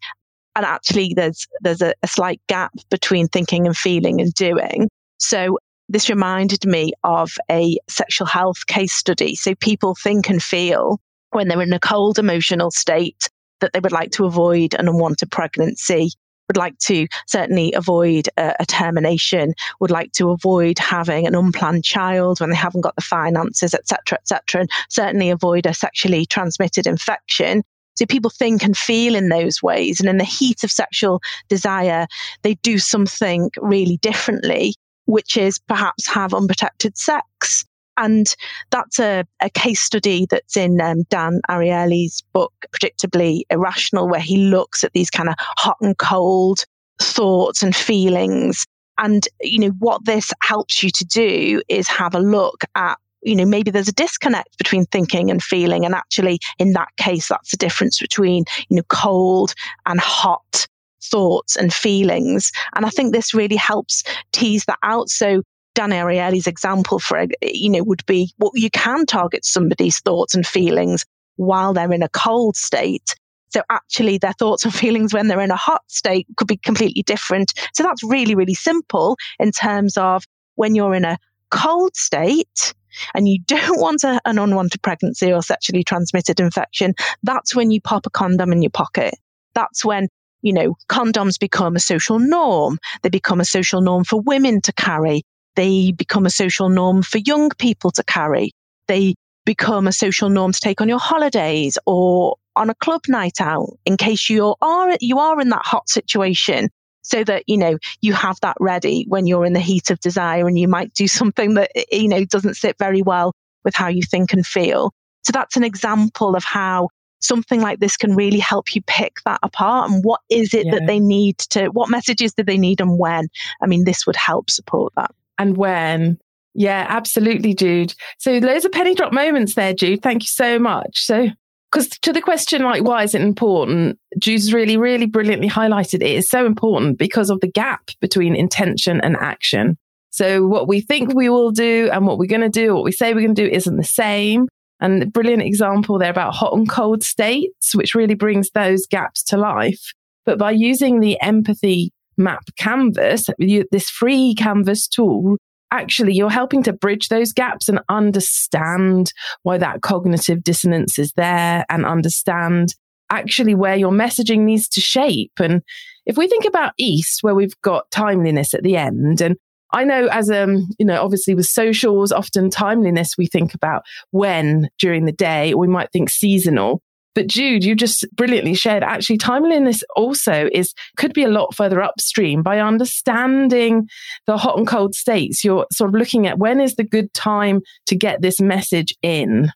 and 0.56 0.64
actually 0.64 1.12
there's, 1.14 1.46
there's 1.60 1.82
a, 1.82 1.94
a 2.02 2.08
slight 2.08 2.40
gap 2.48 2.72
between 2.90 3.28
thinking 3.28 3.66
and 3.66 3.76
feeling 3.76 4.20
and 4.20 4.34
doing. 4.34 4.88
So 5.18 5.58
this 5.88 6.08
reminded 6.08 6.64
me 6.66 6.92
of 7.04 7.32
a 7.50 7.78
sexual 7.88 8.26
health 8.26 8.66
case 8.66 8.92
study. 8.92 9.34
So 9.34 9.54
people 9.54 9.94
think 9.94 10.28
and 10.28 10.42
feel 10.42 11.00
when 11.30 11.48
they're 11.48 11.62
in 11.62 11.72
a 11.72 11.80
cold 11.80 12.18
emotional 12.18 12.70
state 12.70 13.28
that 13.60 13.72
they 13.72 13.80
would 13.80 13.92
like 13.92 14.10
to 14.12 14.24
avoid 14.24 14.74
an 14.74 14.88
unwanted 14.88 15.30
pregnancy, 15.30 16.10
would 16.48 16.56
like 16.56 16.78
to 16.78 17.06
certainly 17.26 17.72
avoid 17.72 18.28
a, 18.36 18.54
a, 18.60 18.66
termination, 18.66 19.52
would 19.80 19.90
like 19.90 20.12
to 20.12 20.30
avoid 20.30 20.78
having 20.78 21.26
an 21.26 21.34
unplanned 21.34 21.84
child 21.84 22.40
when 22.40 22.50
they 22.50 22.56
haven't 22.56 22.82
got 22.82 22.96
the 22.96 23.02
finances, 23.02 23.74
etc., 23.74 24.18
etc., 24.18 24.62
and 24.62 24.70
certainly 24.88 25.30
avoid 25.30 25.66
a 25.66 25.74
sexually 25.74 26.24
transmitted 26.24 26.86
infection. 26.86 27.62
So 27.96 28.06
people 28.06 28.30
think 28.30 28.62
and 28.62 28.76
feel 28.76 29.14
in 29.14 29.28
those 29.28 29.62
ways. 29.62 30.00
And 30.00 30.08
in 30.08 30.18
the 30.18 30.24
heat 30.24 30.62
of 30.62 30.70
sexual 30.70 31.20
desire, 31.48 32.06
they 32.42 32.54
do 32.62 32.78
something 32.78 33.50
really 33.60 33.98
differently 33.98 34.74
which 35.08 35.38
is 35.38 35.58
perhaps 35.58 36.06
have 36.06 36.34
unprotected 36.34 36.98
sex. 36.98 37.64
And 37.96 38.32
that's 38.70 39.00
a, 39.00 39.24
a 39.40 39.48
case 39.48 39.80
study 39.80 40.26
that's 40.30 40.56
in 40.56 40.80
um, 40.82 41.04
Dan 41.08 41.40
Ariely's 41.50 42.22
book, 42.34 42.52
Predictably 42.72 43.40
Irrational, 43.48 44.06
where 44.06 44.20
he 44.20 44.36
looks 44.36 44.84
at 44.84 44.92
these 44.92 45.10
kind 45.10 45.30
of 45.30 45.34
hot 45.38 45.78
and 45.80 45.96
cold 45.96 46.64
thoughts 47.00 47.62
and 47.62 47.74
feelings. 47.74 48.66
And, 48.98 49.26
you 49.40 49.58
know, 49.60 49.74
what 49.78 50.04
this 50.04 50.30
helps 50.42 50.82
you 50.82 50.90
to 50.90 51.04
do 51.06 51.62
is 51.68 51.88
have 51.88 52.14
a 52.14 52.20
look 52.20 52.62
at 52.74 52.98
you 53.22 53.34
know, 53.34 53.44
maybe 53.44 53.72
there's 53.72 53.88
a 53.88 53.92
disconnect 53.92 54.56
between 54.58 54.84
thinking 54.86 55.28
and 55.28 55.42
feeling. 55.42 55.84
And 55.84 55.92
actually, 55.92 56.38
in 56.60 56.72
that 56.74 56.88
case, 56.98 57.26
that's 57.28 57.50
the 57.50 57.56
difference 57.56 57.98
between, 57.98 58.44
you 58.68 58.76
know, 58.76 58.84
cold 58.90 59.54
and 59.86 59.98
hot 59.98 60.68
thoughts 61.02 61.56
and 61.56 61.72
feelings. 61.72 62.52
And 62.74 62.84
I 62.84 62.90
think 62.90 63.12
this 63.12 63.34
really 63.34 63.56
helps 63.56 64.04
tease 64.32 64.64
that 64.66 64.78
out. 64.82 65.08
So 65.08 65.42
Dan 65.74 65.90
Ariely's 65.90 66.46
example 66.46 66.98
for, 66.98 67.26
you 67.42 67.70
know, 67.70 67.84
would 67.84 68.04
be 68.06 68.32
well, 68.38 68.50
you 68.54 68.70
can 68.70 69.06
target 69.06 69.44
somebody's 69.44 70.00
thoughts 70.00 70.34
and 70.34 70.46
feelings 70.46 71.04
while 71.36 71.72
they're 71.72 71.92
in 71.92 72.02
a 72.02 72.08
cold 72.08 72.56
state. 72.56 73.14
So 73.50 73.62
actually 73.70 74.18
their 74.18 74.32
thoughts 74.32 74.64
and 74.64 74.74
feelings 74.82 75.14
when 75.14 75.28
they're 75.28 75.40
in 75.40 75.50
a 75.50 75.56
hot 75.56 75.82
state 75.88 76.26
could 76.36 76.48
be 76.48 76.56
completely 76.56 77.02
different. 77.02 77.52
So 77.74 77.82
that's 77.82 78.02
really, 78.02 78.34
really 78.34 78.54
simple 78.54 79.16
in 79.38 79.52
terms 79.52 79.96
of 79.96 80.24
when 80.56 80.74
you're 80.74 80.94
in 80.94 81.04
a 81.04 81.18
cold 81.50 81.96
state, 81.96 82.74
and 83.14 83.28
you 83.28 83.38
don't 83.46 83.80
want 83.80 84.04
a, 84.04 84.20
an 84.24 84.38
unwanted 84.38 84.82
pregnancy 84.82 85.32
or 85.32 85.42
sexually 85.42 85.84
transmitted 85.84 86.40
infection, 86.40 86.94
that's 87.22 87.54
when 87.54 87.70
you 87.70 87.80
pop 87.80 88.06
a 88.06 88.10
condom 88.10 88.52
in 88.52 88.62
your 88.62 88.70
pocket. 88.70 89.14
That's 89.54 89.84
when 89.84 90.08
you 90.42 90.52
know, 90.52 90.76
condoms 90.88 91.38
become 91.38 91.76
a 91.76 91.80
social 91.80 92.18
norm. 92.18 92.78
They 93.02 93.08
become 93.08 93.40
a 93.40 93.44
social 93.44 93.80
norm 93.80 94.04
for 94.04 94.20
women 94.20 94.60
to 94.62 94.72
carry. 94.72 95.22
They 95.56 95.92
become 95.92 96.26
a 96.26 96.30
social 96.30 96.68
norm 96.68 97.02
for 97.02 97.18
young 97.18 97.50
people 97.50 97.90
to 97.92 98.04
carry. 98.04 98.52
They 98.86 99.14
become 99.44 99.86
a 99.86 99.92
social 99.92 100.28
norm 100.28 100.52
to 100.52 100.60
take 100.60 100.80
on 100.80 100.88
your 100.88 100.98
holidays 100.98 101.78
or 101.86 102.36
on 102.54 102.70
a 102.70 102.74
club 102.74 103.02
night 103.08 103.40
out 103.40 103.70
in 103.86 103.96
case 103.96 104.28
you 104.28 104.54
are, 104.60 104.96
you 105.00 105.18
are 105.18 105.40
in 105.40 105.48
that 105.48 105.64
hot 105.64 105.88
situation 105.88 106.68
so 107.02 107.24
that, 107.24 107.44
you 107.46 107.56
know, 107.56 107.78
you 108.00 108.12
have 108.12 108.38
that 108.42 108.56
ready 108.60 109.04
when 109.08 109.26
you're 109.26 109.46
in 109.46 109.54
the 109.54 109.60
heat 109.60 109.90
of 109.90 109.98
desire 110.00 110.46
and 110.46 110.58
you 110.58 110.68
might 110.68 110.92
do 110.94 111.08
something 111.20 111.54
that, 111.54 111.70
you 111.90 112.08
know, 112.08 112.24
doesn't 112.24 112.56
sit 112.56 112.76
very 112.78 113.02
well 113.02 113.32
with 113.64 113.74
how 113.74 113.88
you 113.88 114.02
think 114.02 114.32
and 114.32 114.46
feel. 114.46 114.92
So 115.24 115.32
that's 115.32 115.56
an 115.56 115.64
example 115.64 116.36
of 116.36 116.44
how 116.44 116.90
something 117.20 117.60
like 117.60 117.80
this 117.80 117.96
can 117.96 118.14
really 118.14 118.38
help 118.38 118.74
you 118.74 118.82
pick 118.86 119.18
that 119.24 119.40
apart? 119.42 119.90
And 119.90 120.04
what 120.04 120.20
is 120.30 120.54
it 120.54 120.66
yeah. 120.66 120.72
that 120.72 120.86
they 120.86 121.00
need 121.00 121.38
to 121.38 121.68
what 121.68 121.90
messages 121.90 122.32
do 122.34 122.42
they 122.42 122.58
need 122.58 122.80
and 122.80 122.98
when? 122.98 123.28
I 123.62 123.66
mean 123.66 123.84
this 123.84 124.06
would 124.06 124.16
help 124.16 124.50
support 124.50 124.92
that. 124.96 125.14
And 125.38 125.56
when? 125.56 126.18
Yeah 126.54 126.86
absolutely 126.88 127.54
jude. 127.54 127.94
So 128.18 128.38
loads 128.38 128.64
of 128.64 128.72
penny 128.72 128.94
drop 128.94 129.12
moments 129.12 129.54
there 129.54 129.74
jude. 129.74 130.02
Thank 130.02 130.22
you 130.22 130.28
so 130.28 130.58
much. 130.58 131.04
So 131.04 131.28
because 131.70 131.88
to 131.88 132.12
the 132.12 132.22
question 132.22 132.62
like 132.62 132.82
why 132.82 133.02
is 133.02 133.14
it 133.14 133.20
important? 133.20 133.98
Jude's 134.18 134.52
really 134.52 134.76
really 134.76 135.06
brilliantly 135.06 135.48
highlighted 135.48 136.02
it. 136.02 136.02
Is 136.02 136.28
so 136.28 136.46
important 136.46 136.98
because 136.98 137.30
of 137.30 137.40
the 137.40 137.50
gap 137.50 137.90
between 138.00 138.34
intention 138.34 139.00
and 139.00 139.16
action. 139.16 139.76
So 140.10 140.46
what 140.46 140.66
we 140.66 140.80
think 140.80 141.14
we 141.14 141.28
will 141.28 141.50
do 141.50 141.90
and 141.92 142.06
what 142.06 142.18
we're 142.18 142.26
going 142.26 142.40
to 142.40 142.48
do 142.48 142.74
what 142.74 142.84
we 142.84 142.92
say 142.92 143.12
we're 143.12 143.20
going 143.20 143.34
to 143.34 143.48
do 143.48 143.54
isn't 143.54 143.76
the 143.76 143.84
same 143.84 144.48
and 144.80 145.02
a 145.02 145.06
brilliant 145.06 145.42
example 145.42 145.98
there 145.98 146.10
about 146.10 146.34
hot 146.34 146.54
and 146.54 146.68
cold 146.68 147.02
states, 147.02 147.74
which 147.74 147.94
really 147.94 148.14
brings 148.14 148.50
those 148.50 148.86
gaps 148.86 149.22
to 149.24 149.36
life. 149.36 149.92
But 150.24 150.38
by 150.38 150.50
using 150.52 151.00
the 151.00 151.20
empathy 151.20 151.92
map 152.16 152.44
canvas, 152.58 153.28
this 153.38 153.90
free 153.90 154.34
canvas 154.36 154.86
tool, 154.86 155.36
actually 155.70 156.14
you're 156.14 156.30
helping 156.30 156.62
to 156.64 156.72
bridge 156.72 157.08
those 157.08 157.32
gaps 157.32 157.68
and 157.68 157.80
understand 157.88 159.12
why 159.42 159.58
that 159.58 159.82
cognitive 159.82 160.42
dissonance 160.42 160.98
is 160.98 161.12
there 161.12 161.64
and 161.68 161.84
understand 161.84 162.74
actually 163.10 163.54
where 163.54 163.76
your 163.76 163.92
messaging 163.92 164.40
needs 164.40 164.68
to 164.68 164.80
shape. 164.80 165.32
And 165.38 165.62
if 166.06 166.16
we 166.16 166.26
think 166.26 166.44
about 166.44 166.72
EAST, 166.78 167.22
where 167.22 167.34
we've 167.34 167.58
got 167.62 167.90
timeliness 167.90 168.54
at 168.54 168.62
the 168.62 168.76
end, 168.76 169.20
and 169.20 169.36
I 169.72 169.84
know 169.84 170.08
as 170.10 170.30
um, 170.30 170.68
you 170.78 170.86
know, 170.86 171.02
obviously 171.02 171.34
with 171.34 171.46
socials, 171.46 172.12
often 172.12 172.50
timeliness 172.50 173.16
we 173.18 173.26
think 173.26 173.54
about 173.54 173.82
when 174.10 174.68
during 174.78 175.04
the 175.04 175.12
day, 175.12 175.52
or 175.52 175.58
we 175.58 175.68
might 175.68 175.92
think 175.92 176.10
seasonal. 176.10 176.82
But 177.14 177.26
Jude, 177.26 177.64
you 177.64 177.74
just 177.74 178.06
brilliantly 178.14 178.54
shared 178.54 178.84
actually 178.84 179.18
timeliness 179.18 179.82
also 179.96 180.48
is 180.52 180.72
could 180.96 181.12
be 181.12 181.24
a 181.24 181.28
lot 181.28 181.52
further 181.52 181.82
upstream 181.82 182.44
by 182.44 182.60
understanding 182.60 183.88
the 184.26 184.36
hot 184.36 184.56
and 184.56 184.66
cold 184.66 184.94
states. 184.94 185.42
You're 185.42 185.66
sort 185.72 185.90
of 185.90 185.94
looking 185.98 186.28
at 186.28 186.38
when 186.38 186.60
is 186.60 186.76
the 186.76 186.84
good 186.84 187.12
time 187.14 187.62
to 187.86 187.96
get 187.96 188.22
this 188.22 188.40
message 188.40 188.94
in. 189.02 189.50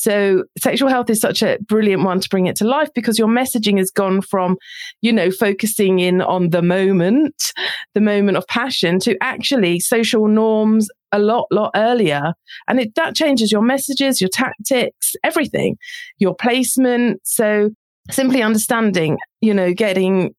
So 0.00 0.44
sexual 0.58 0.88
health 0.88 1.10
is 1.10 1.20
such 1.20 1.42
a 1.42 1.58
brilliant 1.60 2.04
one 2.04 2.20
to 2.20 2.28
bring 2.30 2.46
it 2.46 2.56
to 2.56 2.64
life 2.66 2.88
because 2.94 3.18
your 3.18 3.28
messaging 3.28 3.76
has 3.76 3.90
gone 3.90 4.22
from, 4.22 4.56
you 5.02 5.12
know, 5.12 5.30
focusing 5.30 5.98
in 5.98 6.22
on 6.22 6.48
the 6.48 6.62
moment, 6.62 7.34
the 7.92 8.00
moment 8.00 8.38
of 8.38 8.46
passion 8.46 8.98
to 9.00 9.18
actually 9.22 9.78
social 9.78 10.26
norms 10.26 10.88
a 11.12 11.18
lot, 11.18 11.48
lot 11.50 11.72
earlier. 11.76 12.32
And 12.66 12.80
it, 12.80 12.94
that 12.94 13.14
changes 13.14 13.52
your 13.52 13.60
messages, 13.60 14.22
your 14.22 14.30
tactics, 14.32 15.12
everything, 15.22 15.76
your 16.16 16.34
placement. 16.34 17.20
So 17.24 17.68
simply 18.10 18.42
understanding, 18.42 19.18
you 19.42 19.52
know, 19.52 19.74
getting 19.74 20.34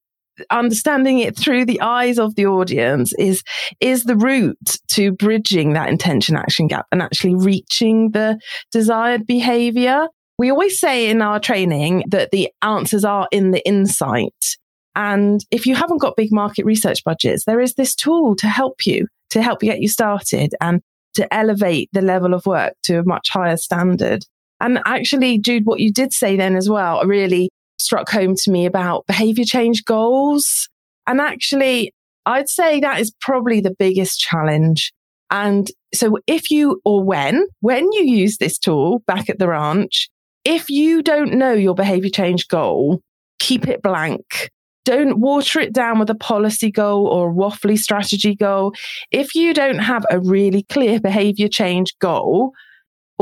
understanding 0.50 1.18
it 1.18 1.36
through 1.36 1.64
the 1.64 1.80
eyes 1.80 2.18
of 2.18 2.34
the 2.34 2.46
audience 2.46 3.12
is 3.18 3.42
is 3.80 4.04
the 4.04 4.16
route 4.16 4.78
to 4.88 5.12
bridging 5.12 5.72
that 5.72 5.88
intention 5.88 6.36
action 6.36 6.66
gap 6.66 6.86
and 6.92 7.02
actually 7.02 7.34
reaching 7.34 8.10
the 8.10 8.38
desired 8.70 9.26
behavior. 9.26 10.06
We 10.38 10.50
always 10.50 10.78
say 10.78 11.08
in 11.08 11.22
our 11.22 11.38
training 11.38 12.04
that 12.08 12.30
the 12.30 12.50
answers 12.62 13.04
are 13.04 13.28
in 13.30 13.50
the 13.50 13.66
insight. 13.66 14.56
And 14.94 15.44
if 15.50 15.66
you 15.66 15.74
haven't 15.74 15.98
got 15.98 16.16
big 16.16 16.32
market 16.32 16.64
research 16.64 17.02
budgets 17.04 17.44
there 17.44 17.60
is 17.60 17.74
this 17.74 17.94
tool 17.94 18.36
to 18.36 18.46
help 18.46 18.86
you 18.86 19.06
to 19.30 19.42
help 19.42 19.62
you 19.62 19.70
get 19.70 19.80
you 19.80 19.88
started 19.88 20.54
and 20.60 20.82
to 21.14 21.32
elevate 21.34 21.88
the 21.92 22.02
level 22.02 22.34
of 22.34 22.46
work 22.46 22.74
to 22.84 22.98
a 22.98 23.04
much 23.04 23.28
higher 23.30 23.56
standard. 23.56 24.24
And 24.60 24.80
actually 24.86 25.38
jude 25.38 25.66
what 25.66 25.80
you 25.80 25.92
did 25.92 26.12
say 26.12 26.36
then 26.36 26.56
as 26.56 26.68
well 26.68 27.04
really 27.04 27.50
struck 27.82 28.08
home 28.10 28.34
to 28.36 28.50
me 28.50 28.66
about 28.66 29.06
behavior 29.06 29.44
change 29.44 29.84
goals. 29.84 30.68
And 31.06 31.20
actually, 31.20 31.92
I'd 32.26 32.48
say 32.48 32.80
that 32.80 33.00
is 33.00 33.12
probably 33.20 33.60
the 33.60 33.74
biggest 33.76 34.18
challenge. 34.20 34.92
And 35.30 35.68
so 35.94 36.18
if 36.26 36.50
you, 36.50 36.80
or 36.84 37.02
when, 37.02 37.46
when 37.60 37.90
you 37.92 38.04
use 38.04 38.38
this 38.38 38.58
tool 38.58 39.02
back 39.06 39.28
at 39.30 39.38
the 39.38 39.48
ranch, 39.48 40.08
if 40.44 40.68
you 40.68 41.02
don't 41.02 41.34
know 41.34 41.52
your 41.52 41.74
behavior 41.74 42.10
change 42.10 42.48
goal, 42.48 43.00
keep 43.38 43.66
it 43.66 43.82
blank. 43.82 44.50
Don't 44.84 45.20
water 45.20 45.60
it 45.60 45.72
down 45.72 45.98
with 46.00 46.10
a 46.10 46.14
policy 46.14 46.70
goal 46.70 47.06
or 47.06 47.30
a 47.30 47.34
waffly 47.34 47.78
strategy 47.78 48.34
goal. 48.34 48.74
If 49.12 49.34
you 49.34 49.54
don't 49.54 49.78
have 49.78 50.04
a 50.10 50.18
really 50.18 50.64
clear 50.64 51.00
behavior 51.00 51.48
change 51.48 51.94
goal, 52.00 52.52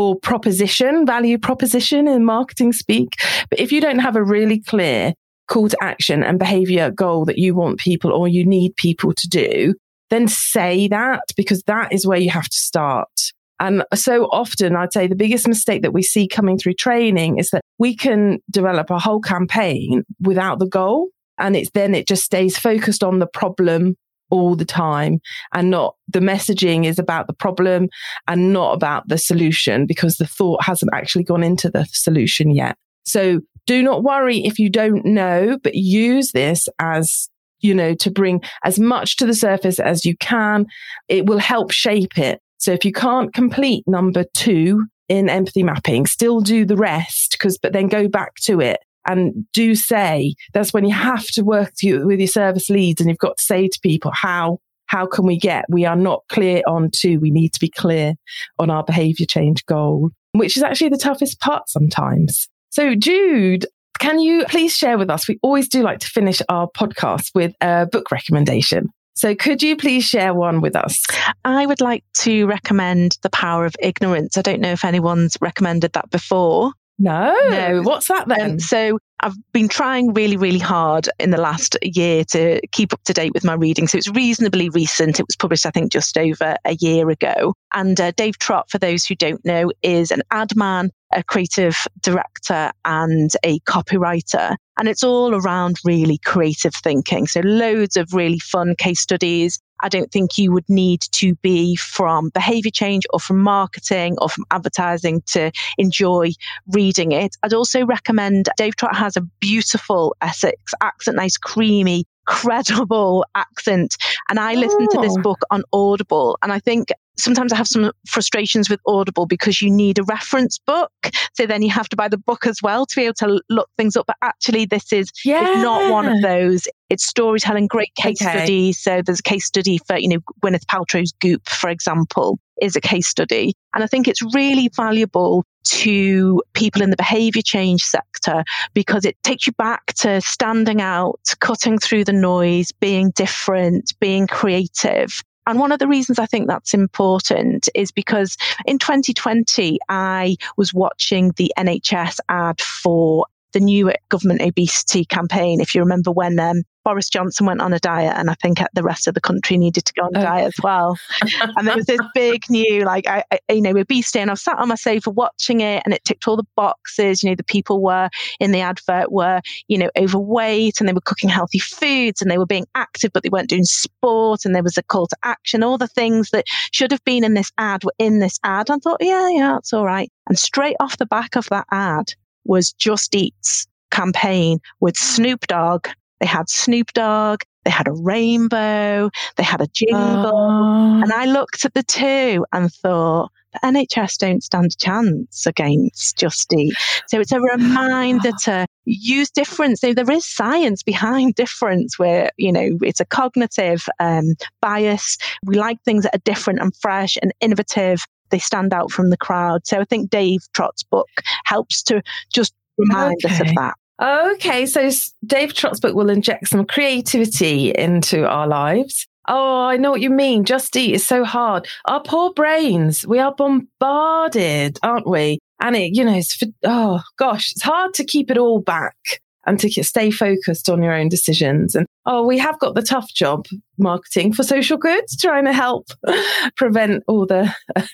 or 0.00 0.19
proposition, 0.19 1.04
value 1.04 1.37
proposition 1.37 2.09
in 2.09 2.25
marketing 2.25 2.73
speak. 2.73 3.16
But 3.50 3.61
if 3.61 3.71
you 3.71 3.83
don't 3.83 3.99
have 3.99 4.16
a 4.16 4.25
really 4.25 4.61
clear 4.61 5.12
call 5.47 5.69
to 5.69 5.76
action 5.83 6.23
and 6.23 6.38
behavior 6.38 6.90
goal 6.90 7.26
that 7.26 7.37
you 7.37 7.54
want 7.54 7.78
people 7.78 8.11
or 8.11 8.26
you 8.26 8.47
need 8.47 8.75
people 8.76 9.12
to 9.12 9.28
do, 9.28 9.75
then 10.09 10.26
say 10.26 10.88
that 10.88 11.21
because 11.37 11.62
that 11.64 11.92
is 11.92 12.07
where 12.07 12.19
you 12.19 12.30
have 12.30 12.49
to 12.49 12.57
start. 12.57 13.11
And 13.59 13.85
so 13.95 14.25
often 14.33 14.75
I'd 14.75 14.95
say 14.95 15.07
the 15.07 15.14
biggest 15.14 15.47
mistake 15.47 15.83
that 15.83 15.92
we 15.92 16.02
see 16.02 16.26
coming 16.26 16.57
through 16.57 16.75
training 16.75 17.39
is 17.39 17.50
that 17.50 17.60
we 17.78 17.95
can 17.95 18.39
develop 18.50 18.89
a 18.89 18.99
whole 18.99 19.21
campaign 19.21 20.02
without 20.19 20.60
the 20.60 20.69
goal. 20.69 21.08
And 21.36 21.54
it's 21.56 21.71
then 21.75 21.95
it 21.95 22.08
just 22.08 22.25
stays 22.25 22.56
focused 22.56 23.04
on 23.04 23.19
the 23.19 23.26
problem 23.26 23.97
all 24.30 24.56
the 24.56 24.64
time 24.64 25.21
and 25.52 25.71
not 25.71 25.97
the 26.08 26.21
messaging 26.21 26.86
is 26.86 26.99
about 26.99 27.26
the 27.26 27.32
problem 27.32 27.88
and 28.28 28.52
not 28.52 28.75
about 28.75 29.08
the 29.08 29.19
solution 29.19 29.86
because 29.86 30.16
the 30.16 30.26
thought 30.26 30.62
hasn't 30.64 30.93
actually 30.95 31.25
gone 31.25 31.43
into 31.43 31.71
the 31.71 31.86
solution 31.90 32.50
yet. 32.50 32.76
So 33.04 33.40
do 33.66 33.82
not 33.82 34.02
worry 34.02 34.45
if 34.45 34.58
you 34.58 34.71
don't 34.71 35.04
know, 35.04 35.58
but 35.62 35.75
use 35.75 36.32
this 36.32 36.69
as 36.78 37.28
you 37.60 37.75
know, 37.75 37.95
to 37.95 38.10
bring 38.10 38.43
as 38.64 38.78
much 38.78 39.16
to 39.16 39.26
the 39.26 39.34
surface 39.34 39.78
as 39.78 40.04
you 40.04 40.16
can. 40.16 40.66
It 41.08 41.26
will 41.26 41.38
help 41.38 41.71
shape 41.71 42.19
it. 42.19 42.40
So 42.58 42.73
if 42.73 42.84
you 42.84 42.93
can't 42.93 43.32
complete 43.32 43.84
number 43.86 44.25
two 44.34 44.86
in 45.08 45.28
empathy 45.28 45.62
mapping, 45.62 46.06
still 46.06 46.40
do 46.40 46.64
the 46.64 46.76
rest 46.76 47.32
because, 47.32 47.58
but 47.58 47.73
then 47.73 47.88
go 47.88 48.08
back 48.08 48.34
to 48.43 48.60
it 48.60 48.80
and 49.06 49.47
do 49.52 49.75
say 49.75 50.34
that's 50.52 50.73
when 50.73 50.84
you 50.84 50.95
have 50.95 51.26
to 51.28 51.43
work 51.43 51.73
to, 51.78 52.04
with 52.04 52.19
your 52.19 52.28
service 52.28 52.71
leads 52.71 53.00
and 53.00 53.08
you've 53.08 53.19
got 53.19 53.36
to 53.39 53.43
say 53.45 53.69
to 53.69 53.78
people 53.82 54.10
how 54.15 54.58
how 54.86 55.06
can 55.06 55.25
we 55.25 55.39
get 55.39 55.65
we 55.69 55.84
are 55.84 55.97
not 55.97 56.23
clear 56.28 56.63
on 56.67 56.91
two 56.95 57.19
we 57.21 57.30
need 57.30 57.52
to 57.52 57.60
be 57.60 57.69
clear 57.69 58.15
on 58.58 58.71
our 58.71 58.84
behavior 58.84 59.26
change 59.26 59.65
goal 59.67 60.10
which 60.32 60.56
is 60.56 60.63
actually 60.63 60.89
the 60.89 60.99
toughest 60.99 61.41
part 61.41 61.69
sometimes 61.69 62.49
so 62.71 62.95
jude 62.95 63.67
can 63.99 64.19
you 64.19 64.45
please 64.49 64.75
share 64.75 64.99
with 64.99 65.10
us 65.10 65.28
we 65.28 65.39
always 65.43 65.69
do 65.69 65.82
like 65.82 66.00
to 66.00 66.08
finish 66.08 66.43
our 66.49 66.69
podcast 66.76 67.30
with 67.34 67.54
a 67.60 67.86
book 67.86 68.10
recommendation 68.10 68.89
so, 69.21 69.34
could 69.34 69.63
you 69.63 69.76
please 69.76 70.04
share 70.04 70.32
one 70.32 70.63
with 70.63 70.75
us? 70.75 71.04
I 71.45 71.67
would 71.67 71.82
like 71.82 72.04
to 72.21 72.47
recommend 72.47 73.19
The 73.21 73.28
Power 73.28 73.67
of 73.67 73.76
Ignorance. 73.78 74.39
I 74.39 74.41
don't 74.41 74.63
know 74.63 74.73
if 74.73 74.82
anyone's 74.82 75.36
recommended 75.43 75.93
that 75.93 76.08
before. 76.08 76.73
No. 77.00 77.34
No. 77.49 77.80
What's 77.82 78.08
that 78.08 78.28
then? 78.28 78.52
Um, 78.52 78.60
so 78.60 78.99
I've 79.21 79.34
been 79.52 79.69
trying 79.69 80.13
really, 80.13 80.36
really 80.36 80.58
hard 80.58 81.08
in 81.19 81.30
the 81.30 81.41
last 81.41 81.76
year 81.82 82.25
to 82.26 82.60
keep 82.73 82.93
up 82.93 83.02
to 83.04 83.15
date 83.15 83.32
with 83.32 83.43
my 83.43 83.54
reading. 83.54 83.86
So 83.86 83.97
it's 83.97 84.10
reasonably 84.10 84.69
recent. 84.69 85.19
It 85.19 85.26
was 85.26 85.34
published, 85.34 85.65
I 85.65 85.71
think, 85.71 85.91
just 85.91 86.19
over 86.19 86.56
a 86.67 86.75
year 86.78 87.08
ago. 87.08 87.54
And 87.73 87.99
uh, 87.99 88.13
Dave 88.13 88.39
Trott, 88.39 88.71
for 88.71 88.76
those 88.76 89.06
who 89.06 89.15
don't 89.15 89.43
know, 89.47 89.73
is 89.82 90.10
an 90.10 90.21
ad 90.30 90.54
man, 90.56 90.91
a 91.15 91.25
creative 91.25 91.78
director, 92.02 92.71
and 92.84 93.30
a 93.45 93.60
copywriter. 93.60 94.56
And 94.78 94.86
it's 94.86 95.02
all 95.02 95.34
around 95.34 95.76
really 95.84 96.19
creative 96.19 96.75
thinking. 96.75 97.26
So 97.26 97.41
loads 97.41 97.97
of 97.97 98.13
really 98.13 98.41
fun 98.41 98.75
case 98.76 99.00
studies 99.00 99.58
I 99.82 99.88
don't 99.88 100.10
think 100.10 100.38
you 100.38 100.52
would 100.52 100.69
need 100.69 101.02
to 101.12 101.34
be 101.36 101.76
from 101.76 102.30
behavior 102.30 102.71
change 102.71 103.04
or 103.12 103.21
from 103.21 103.38
marketing 103.38 104.16
or 104.21 104.28
from 104.28 104.45
advertising 104.50 105.23
to 105.28 105.50
enjoy 105.78 106.32
reading 106.69 107.12
it. 107.12 107.36
I'd 107.43 107.54
also 107.54 107.84
recommend 107.84 108.49
Dave 108.56 108.76
Trott 108.76 108.97
has 108.97 109.16
a 109.16 109.23
beautiful 109.40 110.16
Essex 110.21 110.73
accent, 110.80 111.16
nice 111.16 111.36
creamy 111.36 112.04
credible 112.26 113.25
accent. 113.35 113.97
And 114.28 114.39
I 114.39 114.54
listened 114.54 114.91
to 114.91 115.00
this 115.00 115.15
oh. 115.19 115.23
book 115.23 115.41
on 115.50 115.63
Audible. 115.73 116.39
And 116.43 116.52
I 116.52 116.59
think 116.59 116.89
sometimes 117.19 117.52
I 117.52 117.56
have 117.56 117.67
some 117.67 117.93
frustrations 118.06 118.71
with 118.71 118.80
Audible 118.87 119.26
because 119.26 119.61
you 119.61 119.71
need 119.71 119.99
a 119.99 120.02
reference 120.04 120.59
book. 120.59 120.93
So 121.35 121.47
then 121.47 121.63
you 121.63 121.71
have 121.71 121.89
to 121.91 121.97
buy 121.97 122.09
the 122.09 122.19
book 122.19 122.47
as 122.47 122.59
well 122.63 122.87
to 122.87 122.97
be 122.97 123.04
able 123.04 123.15
to 123.15 123.41
look 123.49 123.69
things 123.76 123.97
up. 123.97 124.06
But 124.06 124.17
actually, 124.23 124.67
this 124.67 124.93
is, 124.93 125.11
yeah. 125.25 125.63
not 125.63 125.91
one 125.91 126.06
of 126.06 126.23
those. 126.23 126.67
It's 126.89 127.06
storytelling, 127.06 127.67
great 127.67 127.95
case 127.95 128.21
okay. 128.21 128.39
studies. 128.39 128.78
So 128.78 129.02
there's 129.04 129.21
a 129.21 129.25
case 129.25 129.47
study 129.47 129.78
for, 129.87 129.99
you 129.99 130.09
know, 130.09 130.19
Gwyneth 130.43 130.65
Paltrow's 130.67 131.13
Goop, 131.21 131.49
for 131.49 131.71
example, 131.71 132.39
is 132.61 132.76
a 132.76 132.80
case 132.80 133.06
study. 133.06 133.54
And 133.75 133.85
I 133.85 133.87
think 133.87 134.09
it's 134.09 134.23
really 134.35 134.71
valuable 134.75 135.45
to 135.64 136.42
people 136.54 136.82
in 136.82 136.90
the 136.90 136.96
behavior 136.96 137.42
change 137.42 137.82
sector 137.82 138.44
because 138.75 139.04
it 139.04 139.20
takes 139.23 139.46
you 139.46 139.52
back 139.54 139.86
to 139.94 140.20
standing 140.20 140.80
out, 140.80 141.20
cutting 141.40 141.78
through 141.78 142.04
the 142.04 142.12
noise, 142.12 142.73
being 142.73 143.10
different, 143.10 143.92
being 144.00 144.26
creative. 144.26 145.23
And 145.46 145.58
one 145.58 145.73
of 145.73 145.78
the 145.78 145.88
reasons 145.88 146.18
I 146.18 146.26
think 146.26 146.46
that's 146.46 146.75
important 146.75 147.68
is 147.75 147.90
because 147.90 148.36
in 148.66 148.78
2020, 148.78 149.78
I 149.88 150.36
was 150.56 150.73
watching 150.73 151.32
the 151.36 151.52
NHS 151.58 152.18
ad 152.28 152.60
for 152.60 153.26
the 153.52 153.60
new 153.60 153.93
government 154.08 154.43
obesity 154.43 155.04
campaign. 155.04 155.60
If 155.60 155.75
you 155.75 155.80
remember 155.80 156.10
when 156.10 156.39
um, 156.39 156.63
Boris 156.84 157.08
Johnson 157.08 157.47
went 157.47 157.60
on 157.60 157.73
a 157.73 157.78
diet, 157.78 158.15
and 158.17 158.30
I 158.30 158.34
think 158.34 158.58
the 158.75 158.82
rest 158.82 159.06
of 159.06 159.15
the 159.15 159.21
country 159.21 159.56
needed 159.58 159.84
to 159.84 159.93
go 159.93 160.06
on 160.06 160.17
a 160.17 160.21
oh. 160.21 160.23
diet 160.23 160.47
as 160.47 160.63
well. 160.63 160.99
and 161.56 161.67
there 161.67 161.76
was 161.76 161.86
this 161.86 162.00
big 162.15 162.43
new, 162.49 162.84
like, 162.84 163.06
I, 163.06 163.23
I, 163.30 163.39
you 163.52 163.60
know, 163.60 163.76
obesity, 163.76 164.21
and 164.21 164.30
I 164.30 164.34
sat 164.34 164.58
on 164.58 164.69
my 164.69 164.75
sofa 164.75 165.10
watching 165.10 165.60
it, 165.60 165.82
and 165.84 165.93
it 165.93 166.04
ticked 166.04 166.26
all 166.26 166.36
the 166.36 166.47
boxes. 166.56 167.23
You 167.23 167.30
know, 167.30 167.36
the 167.36 167.45
people 167.45 167.82
were 167.82 168.08
in 168.39 168.52
the 168.52 168.60
advert 168.60 169.13
were, 169.13 169.41
you 169.69 169.78
know, 169.78 169.91
overweight, 169.99 170.80
and 170.80 170.89
they 170.89 170.93
were 170.93 171.00
cooking 171.02 171.28
healthy 171.28 171.58
foods, 171.58 172.23
and 172.23 172.30
they 172.30 172.39
were 172.39 172.47
being 172.47 172.67
active, 172.75 173.13
but 173.13 173.23
they 173.23 173.28
weren't 173.28 173.50
doing 173.50 173.65
sport, 173.65 174.45
and 174.45 174.54
there 174.54 174.63
was 174.63 174.78
a 174.78 174.82
call 174.82 175.06
to 175.06 175.17
action. 175.23 175.63
All 175.63 175.78
the 175.78 175.89
things 175.89 176.30
that 176.30 176.45
should 176.73 176.93
have 176.93 177.04
been 177.04 177.25
in 177.25 177.34
this 177.34 177.52
ad 177.58 177.84
were 177.84 177.95
in 177.99 178.21
this 178.21 178.39
ad. 178.43 178.71
I 178.71 178.76
thought, 178.76 178.99
yeah, 179.00 179.28
yeah, 179.28 179.58
it's 179.58 179.73
all 179.73 179.86
right. 179.86 180.10
And 180.28 180.39
straight 180.39 180.76
off 180.80 180.97
the 180.97 181.06
back 181.06 181.36
of 181.36 181.47
that 181.50 181.67
ad 181.71 182.15
was 182.50 182.73
Just 182.73 183.15
Eat's 183.15 183.67
campaign 183.91 184.58
with 184.80 184.97
Snoop 184.97 185.47
Dogg 185.47 185.89
they 186.21 186.26
had 186.26 186.49
Snoop 186.49 186.93
Dogg, 186.93 187.43
they 187.65 187.71
had 187.71 187.89
a 187.89 187.93
rainbow, 187.93 189.10
they 189.36 189.43
had 189.43 189.60
a 189.60 189.67
jingle. 189.67 190.32
Oh. 190.32 191.00
And 191.02 191.13
I 191.13 191.25
looked 191.25 191.65
at 191.65 191.75
the 191.75 191.82
two 191.82 192.45
and 192.52 192.71
thought, 192.71 193.30
the 193.52 193.58
NHS 193.65 194.19
don't 194.19 194.45
stand 194.45 194.67
a 194.67 194.76
chance 194.78 195.45
against 195.45 196.17
Just 196.17 196.52
Eat. 196.52 196.73
So 197.08 197.19
it's 197.19 197.32
a 197.32 197.41
reminder 197.41 198.30
to 198.45 198.65
use 198.84 199.28
difference. 199.30 199.80
So 199.80 199.93
there 199.93 200.08
is 200.10 200.25
science 200.25 200.84
behind 200.84 201.34
difference 201.34 201.99
where, 201.99 202.30
you 202.36 202.52
know, 202.52 202.78
it's 202.82 203.00
a 203.00 203.04
cognitive 203.04 203.89
um, 203.99 204.34
bias. 204.60 205.19
We 205.45 205.56
like 205.56 205.82
things 205.82 206.04
that 206.04 206.15
are 206.15 206.23
different 206.25 206.60
and 206.60 206.73
fresh 206.76 207.17
and 207.21 207.32
innovative. 207.41 208.04
They 208.30 208.38
stand 208.38 208.73
out 208.73 208.90
from 208.90 209.10
the 209.10 209.16
crowd. 209.16 209.66
So 209.66 209.80
I 209.80 209.84
think 209.84 210.10
Dave 210.10 210.40
Trott's 210.54 210.82
book 210.82 211.08
helps 211.45 211.82
to 211.84 212.02
just 212.32 212.54
remind 212.78 213.25
us 213.25 213.40
of 213.40 213.49
that. 213.54 213.75
Okay, 214.00 214.64
so 214.64 214.90
Dave 215.26 215.52
Trott's 215.52 215.80
book 215.80 215.95
will 215.95 216.08
inject 216.08 216.49
some 216.49 216.64
creativity 216.64 217.71
into 217.71 218.26
our 218.26 218.47
lives. 218.47 219.06
Oh, 219.28 219.64
I 219.64 219.76
know 219.76 219.90
what 219.90 220.00
you 220.00 220.10
mean. 220.10 220.45
Just 220.45 220.75
eat 220.76 220.95
is 220.95 221.06
so 221.06 221.25
hard. 221.25 221.69
Our 221.84 222.02
poor 222.02 222.32
brains, 222.32 223.06
we 223.06 223.19
are 223.19 223.34
bombarded, 223.34 224.78
aren't 224.82 225.06
we? 225.06 225.38
And 225.60 225.76
it, 225.76 225.95
you 225.95 226.04
know, 226.04 226.16
it's, 226.16 226.34
for, 226.34 226.47
oh 226.64 227.02
gosh, 227.19 227.52
it's 227.52 227.62
hard 227.62 227.93
to 227.95 228.04
keep 228.04 228.30
it 228.30 228.38
all 228.38 228.60
back 228.60 229.21
and 229.46 229.58
to 229.60 229.82
stay 229.82 230.10
focused 230.10 230.68
on 230.68 230.82
your 230.82 230.92
own 230.92 231.08
decisions. 231.08 231.74
And 231.74 231.86
oh, 232.06 232.24
we 232.26 232.38
have 232.38 232.58
got 232.58 232.74
the 232.74 232.82
tough 232.82 233.12
job 233.14 233.46
marketing 233.78 234.32
for 234.32 234.42
social 234.42 234.76
goods, 234.76 235.16
trying 235.16 235.44
to 235.46 235.52
help 235.52 235.88
prevent 236.56 237.02
all 237.06 237.26
the 237.26 237.52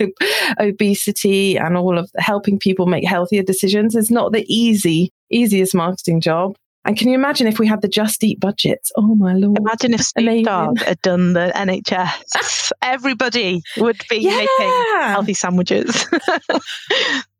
obesity 0.58 1.56
and 1.56 1.76
all 1.76 1.98
of 1.98 2.10
helping 2.16 2.58
people 2.58 2.86
make 2.86 3.06
healthier 3.06 3.42
decisions 3.42 3.94
is 3.94 4.10
not 4.10 4.32
the 4.32 4.44
easy, 4.52 5.10
easiest 5.30 5.74
marketing 5.74 6.20
job. 6.20 6.56
And 6.86 6.96
can 6.96 7.08
you 7.08 7.16
imagine 7.16 7.48
if 7.48 7.58
we 7.58 7.66
had 7.66 7.82
the 7.82 7.88
Just 7.88 8.22
Eat 8.22 8.38
budgets? 8.38 8.92
Oh 8.96 9.16
my 9.16 9.32
lord! 9.34 9.58
Imagine 9.58 9.94
if 9.94 10.02
Snoop 10.02 10.22
Amazing. 10.22 10.76
Had 10.76 11.02
done 11.02 11.32
the 11.32 11.50
NHS. 11.52 12.70
Everybody 12.82 13.60
would 13.76 14.00
be 14.08 14.24
making 14.24 14.72
healthy 14.94 15.34
sandwiches. 15.34 16.06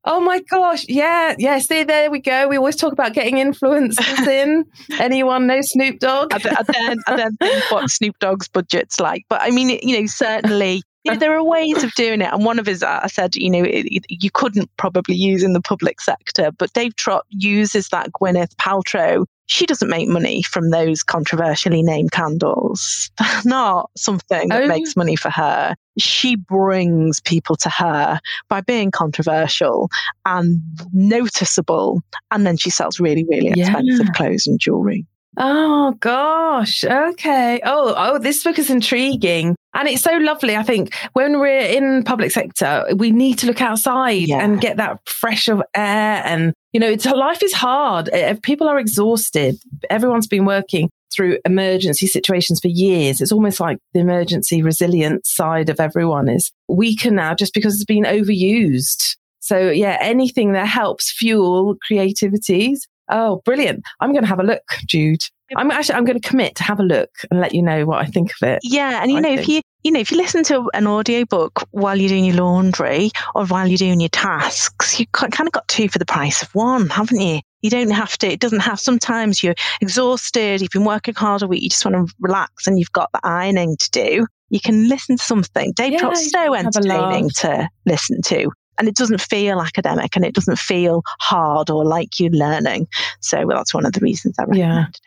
Oh 0.09 0.21
my 0.21 0.41
gosh! 0.49 0.85
Yeah, 0.89 1.35
yeah. 1.39 1.59
See, 1.59 1.83
there 1.83 2.11
we 2.11 2.21
go. 2.21 2.49
We 2.49 2.57
always 2.57 2.77
talk 2.77 2.93
about 2.93 3.13
getting 3.13 3.37
influencers 3.37 4.27
in. 4.29 4.65
Anyone 5.01 5.47
know 5.49 5.61
Snoop 5.63 5.99
Dogg? 5.99 6.33
I, 6.33 6.39
don't- 6.39 6.59
I 6.59 6.63
don't, 6.63 7.01
I 7.09 7.17
don't 7.17 7.37
think 7.39 7.71
what 7.73 7.91
Snoop 7.91 8.17
Dogg's 8.21 8.49
budget's 8.49 9.01
like, 9.01 9.25
but 9.29 9.43
I 9.43 9.51
mean, 9.51 9.79
you 9.83 10.01
know, 10.01 10.07
certainly. 10.07 10.83
You 11.05 11.13
know, 11.13 11.19
there 11.21 11.37
are 11.37 11.45
ways 11.45 11.85
of 11.85 11.93
doing 11.95 12.21
it, 12.21 12.33
and 12.33 12.45
one 12.45 12.59
of 12.59 12.67
his, 12.67 12.83
uh, 12.83 12.99
I 13.01 13.07
said, 13.07 13.37
you 13.37 13.49
know, 13.49 13.63
it, 13.63 13.87
it- 13.87 14.07
you 14.09 14.29
couldn't 14.29 14.69
probably 14.77 15.15
use 15.15 15.45
in 15.45 15.53
the 15.53 15.61
public 15.61 16.01
sector, 16.01 16.51
but 16.59 16.73
Dave 16.73 16.97
Trott 16.97 17.25
uses 17.31 17.89
that 17.91 18.11
Gwyneth 18.11 18.57
Paltrow. 18.57 19.25
She 19.47 19.65
doesn't 19.67 19.89
make 19.89 20.09
money 20.09 20.43
from 20.43 20.71
those 20.71 21.03
controversially 21.03 21.83
named 21.83 22.11
candles. 22.13 23.11
They're 23.19 23.43
not 23.45 23.91
something 23.97 24.49
that 24.49 24.65
Oh. 24.65 24.67
makes 24.67 24.97
money 24.97 25.17
for 25.17 25.31
her. 25.31 25.75
She 25.99 26.37
brings 26.37 27.21
people 27.21 27.57
to 27.57 27.71
her 27.71 28.21
by 28.49 28.61
being 28.61 28.91
controversial 28.91 29.89
and 30.25 30.61
noticeable, 30.93 32.03
and 32.31 32.47
then 32.47 32.57
she 32.57 32.71
sells 32.71 33.01
really, 33.01 33.25
really 33.29 33.53
Yeah. 33.55 33.65
expensive 33.79 34.13
clothes 34.15 34.47
and 34.47 34.59
jewelry. 34.59 35.07
Oh 35.39 35.93
gosh. 36.01 36.83
Okay. 36.83 37.61
Oh, 37.63 37.95
oh, 37.97 38.19
this 38.19 38.43
book 38.43 38.59
is 38.59 38.71
intriguing. 38.71 39.55
And 39.75 39.87
it's 39.87 40.01
so 40.03 40.13
lovely. 40.17 40.57
I 40.57 40.63
think 40.63 40.95
when 41.13 41.39
we're 41.39 41.61
in 41.61 42.03
public 42.05 42.31
sector, 42.31 42.87
we 42.97 43.11
need 43.11 43.39
to 43.41 43.47
look 43.47 43.61
outside 43.61 44.29
Yeah. 44.29 44.43
and 44.43 44.59
get 44.59 44.79
that 44.79 45.01
fresh 45.07 45.49
of 45.49 45.63
air. 45.75 46.23
And, 46.25 46.55
you 46.77 46.81
know, 46.81 46.91
it's, 46.91 47.07
life 47.07 47.43
is 47.43 47.55
hard. 47.55 48.11
People 48.43 48.69
are 48.69 48.79
exhausted. 48.79 49.57
Everyone's 49.89 50.27
been 50.27 50.45
working 50.45 50.91
through 51.11 51.39
emergency 51.47 52.07
situations 52.07 52.61
for 52.61 52.69
years. 52.69 53.23
It's 53.23 53.33
almost 53.33 53.61
like 53.61 53.79
the 53.95 54.01
emergency 54.01 54.61
resilience 54.61 55.35
side 55.35 55.71
of 55.71 55.81
everyone 55.81 56.29
is 56.29 56.53
weaker 56.69 57.11
now 57.11 57.35
just 57.35 57.55
because 57.55 57.77
it's 57.77 57.87
been 57.87 58.05
overused. 58.05 59.17
So 59.41 59.71
yeah, 59.71 59.97
anything 60.03 60.53
that 60.53 60.69
helps 60.69 61.11
fuel 61.11 61.77
creativities. 61.87 62.87
Oh, 63.09 63.41
brilliant. 63.47 63.83
I'm 64.01 64.13
going 64.13 64.25
to 64.25 64.29
have 64.29 64.41
a 64.41 64.43
look, 64.43 64.69
Jude. 64.85 65.23
I'm 65.57 65.71
actually, 65.71 65.95
I'm 65.95 66.05
going 66.05 66.21
to 66.21 66.29
commit 66.29 66.57
to 66.57 66.63
have 66.63 66.79
a 66.79 66.83
look 66.83 67.09
and 67.31 67.41
let 67.41 67.55
you 67.55 67.63
know 67.63 67.87
what 67.87 68.01
I 68.01 68.05
think 68.05 68.33
of 68.33 68.47
it. 68.47 68.59
Yeah, 68.63 69.01
and 69.01 69.11
you 69.11 69.17
I 69.17 69.21
know, 69.21 69.33
if 69.33 69.49
you 69.49 69.63
you 69.87 69.93
know, 69.93 70.01
if 70.01 70.11
you 70.11 70.17
listen 70.17 70.43
to 70.43 70.69
an 70.75 70.89
audiobook 70.89 71.65
while 71.71 71.97
you're 71.97 72.09
doing 72.09 72.25
your 72.25 72.35
laundry 72.35 73.13
or 73.37 73.47
while 73.47 73.69
you're 73.69 73.77
doing 73.77 74.01
your 74.01 74.09
tasks, 74.09 74.99
you 74.99 75.07
kind 75.13 75.33
of 75.47 75.53
got 75.53 75.69
two 75.69 75.89
for 75.89 76.01
the 76.01 76.05
price 76.05 76.43
of 76.43 76.53
one, 76.57 76.89
haven't 76.89 77.21
you? 77.21 77.39
You 77.63 77.71
don't 77.71 77.93
have 77.93 78.19
to. 78.19 78.27
It 78.27 78.41
doesn't 78.41 78.59
have. 78.61 78.81
Sometimes 78.81 79.45
you're 79.45 79.55
exhausted. 79.81 80.61
You've 80.61 80.73
been 80.73 80.85
working 80.85 81.15
hard 81.15 81.43
a 81.43 81.47
week. 81.47 81.63
You 81.63 81.69
just 81.69 81.85
want 81.85 82.09
to 82.09 82.15
relax, 82.19 82.67
and 82.67 82.81
you've 82.81 82.91
got 82.91 83.11
the 83.13 83.21
ironing 83.23 83.77
to 83.77 83.91
do. 83.93 84.27
You 84.51 84.59
can 84.59 84.89
listen 84.89 85.19
to 85.19 85.23
something. 85.23 85.73
Dave 85.77 85.93
Yeah, 85.93 85.99
Trott's 86.01 86.33
so 86.33 86.53
can 86.53 86.65
have 86.65 86.75
a 86.75 86.79
entertaining 86.79 87.31
to 87.37 87.69
listen 87.85 88.23
to. 88.23 88.51
And 88.79 88.89
it 88.89 88.97
doesn't 88.97 89.21
feel 89.21 89.61
academic 89.61 90.17
and 90.17 90.25
it 90.25 90.35
doesn't 90.35 90.59
feel 90.59 91.03
hard 91.21 91.71
or 91.71 91.85
like 91.85 92.19
you're 92.19 92.31
learning. 92.31 92.89
So 93.21 93.45
that's 93.49 93.73
one 93.73 93.87
of 93.87 93.93
the 93.93 94.01
reasons 94.01 94.35
I 94.37 94.43
recommend 94.43 94.59
Yeah. 94.73 94.89
it. 94.89 95.01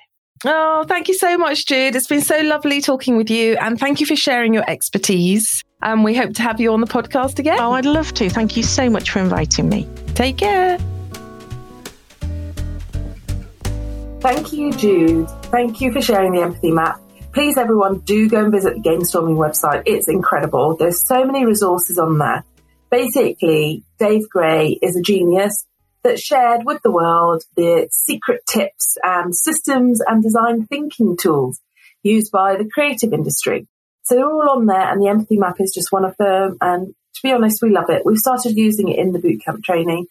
Oh, 0.45 0.85
thank 0.87 1.09
you 1.09 1.15
so 1.15 1.37
much, 1.37 1.65
Jude. 1.65 1.95
It's 1.95 2.07
been 2.07 2.21
so 2.21 2.39
lovely 2.41 2.79
talking 2.81 3.17
with 3.17 3.29
you. 3.29 3.57
And 3.59 3.77
thank 3.77 3.99
you 3.99 4.05
for 4.05 4.15
sharing 4.15 4.53
your 4.53 4.63
expertise. 4.69 5.63
And 5.81 6.03
we 6.03 6.15
hope 6.15 6.33
to 6.35 6.41
have 6.41 6.61
you 6.61 6.71
on 6.71 6.81
the 6.81 6.87
podcast 6.87 7.39
again. 7.39 7.59
Oh, 7.59 7.73
I'd 7.73 7.85
love 7.85 8.13
to. 8.15 8.29
Thank 8.29 8.55
you 8.55 8.63
so 8.63 8.89
much 8.89 9.11
for 9.11 9.19
inviting 9.19 9.67
me. 9.67 9.87
Take 10.15 10.37
care. 10.37 10.77
Thank 14.21 14.53
you, 14.53 14.71
Jude. 14.73 15.29
Thank 15.43 15.81
you 15.81 15.91
for 15.91 16.01
sharing 16.01 16.33
the 16.33 16.41
empathy 16.41 16.71
map. 16.71 17.01
Please, 17.33 17.57
everyone, 17.57 17.99
do 17.99 18.29
go 18.29 18.43
and 18.43 18.51
visit 18.51 18.75
the 18.75 18.81
Gamestorming 18.81 19.37
website. 19.37 19.83
It's 19.85 20.09
incredible. 20.09 20.75
There's 20.77 21.05
so 21.05 21.25
many 21.25 21.45
resources 21.45 21.97
on 21.99 22.17
there. 22.17 22.43
Basically, 22.89 23.83
Dave 23.99 24.27
Gray 24.29 24.79
is 24.81 24.95
a 24.95 25.01
genius 25.01 25.65
that 26.03 26.19
shared 26.19 26.65
with 26.65 26.81
the 26.81 26.91
world 26.91 27.43
the 27.55 27.87
secret 27.91 28.41
tips 28.45 28.97
and 29.03 29.35
systems 29.35 30.01
and 30.05 30.23
design 30.23 30.65
thinking 30.65 31.17
tools 31.17 31.59
used 32.03 32.31
by 32.31 32.55
the 32.55 32.69
creative 32.69 33.13
industry. 33.13 33.67
So 34.03 34.15
they're 34.15 34.25
all 34.25 34.49
on 34.49 34.65
there, 34.65 34.91
and 34.91 35.01
the 35.01 35.07
empathy 35.07 35.37
map 35.37 35.57
is 35.59 35.73
just 35.73 35.91
one 35.91 36.05
of 36.05 36.15
them. 36.17 36.57
And 36.61 36.87
to 36.87 37.21
be 37.21 37.31
honest, 37.31 37.61
we 37.61 37.69
love 37.69 37.89
it. 37.89 38.05
We've 38.05 38.17
started 38.17 38.55
using 38.55 38.89
it 38.89 38.97
in 38.97 39.11
the 39.11 39.19
bootcamp 39.19 39.63
training, 39.63 40.07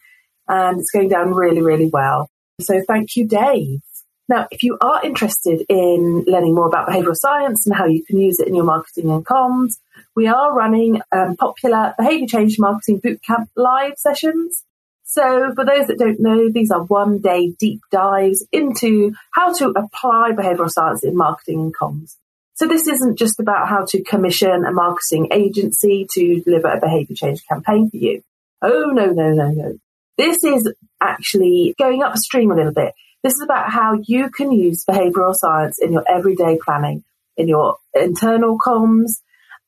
and 0.47 0.79
it's 0.79 0.91
going 0.91 1.09
down 1.09 1.33
really, 1.35 1.63
really 1.63 1.91
well. 1.93 2.31
So 2.61 2.81
thank 2.87 3.17
you, 3.17 3.27
Dave. 3.27 3.81
Now, 4.29 4.47
if 4.51 4.63
you 4.63 4.77
are 4.81 5.03
interested 5.03 5.65
in 5.71 6.25
learning 6.27 6.55
more 6.55 6.67
about 6.67 6.89
behavioral 6.89 7.17
science 7.17 7.67
and 7.67 7.75
how 7.75 7.87
you 7.87 8.05
can 8.05 8.21
use 8.21 8.39
it 8.39 8.47
in 8.47 8.55
your 8.55 8.65
marketing 8.65 9.11
and 9.11 9.25
comms, 9.25 9.79
we 10.15 10.27
are 10.27 10.55
running 10.55 11.01
um, 11.11 11.35
popular 11.37 11.95
behavior 11.97 12.27
change 12.27 12.59
marketing 12.59 13.01
bootcamp 13.01 13.47
live 13.57 13.95
sessions. 13.97 14.65
So, 15.11 15.55
for 15.55 15.65
those 15.65 15.87
that 15.87 15.99
don't 15.99 16.21
know, 16.21 16.51
these 16.53 16.71
are 16.71 16.85
one 16.85 17.19
day 17.19 17.55
deep 17.59 17.81
dives 17.91 18.47
into 18.53 19.15
how 19.33 19.55
to 19.55 19.71
apply 19.71 20.33
behavioral 20.33 20.69
science 20.69 21.03
in 21.03 21.17
marketing 21.17 21.61
and 21.61 21.75
comms. 21.75 22.17
So, 22.57 22.69
this 22.69 22.87
isn't 22.87 23.19
just 23.19 23.41
about 23.41 23.69
how 23.69 23.87
to 23.87 24.03
commission 24.03 24.67
a 24.67 24.71
marketing 24.71 25.29
agency 25.33 26.07
to 26.13 26.43
deliver 26.43 26.69
a 26.69 26.79
behavior 26.79 27.17
change 27.17 27.41
campaign 27.49 27.89
for 27.89 27.97
you. 27.97 28.23
Oh, 28.61 28.91
no, 28.91 29.07
no, 29.07 29.33
no, 29.33 29.49
no. 29.49 29.79
This 30.19 30.45
is 30.45 30.71
actually 31.01 31.75
going 31.79 32.03
upstream 32.03 32.51
a 32.51 32.57
little 32.57 32.75
bit. 32.75 32.93
This 33.23 33.33
is 33.33 33.41
about 33.41 33.71
how 33.71 33.99
you 34.05 34.29
can 34.29 34.53
use 34.53 34.85
behavioral 34.85 35.35
science 35.35 35.79
in 35.81 35.91
your 35.91 36.05
everyday 36.07 36.59
planning, 36.63 37.03
in 37.39 37.49
your 37.49 37.79
internal 37.95 38.59
comms, 38.59 39.23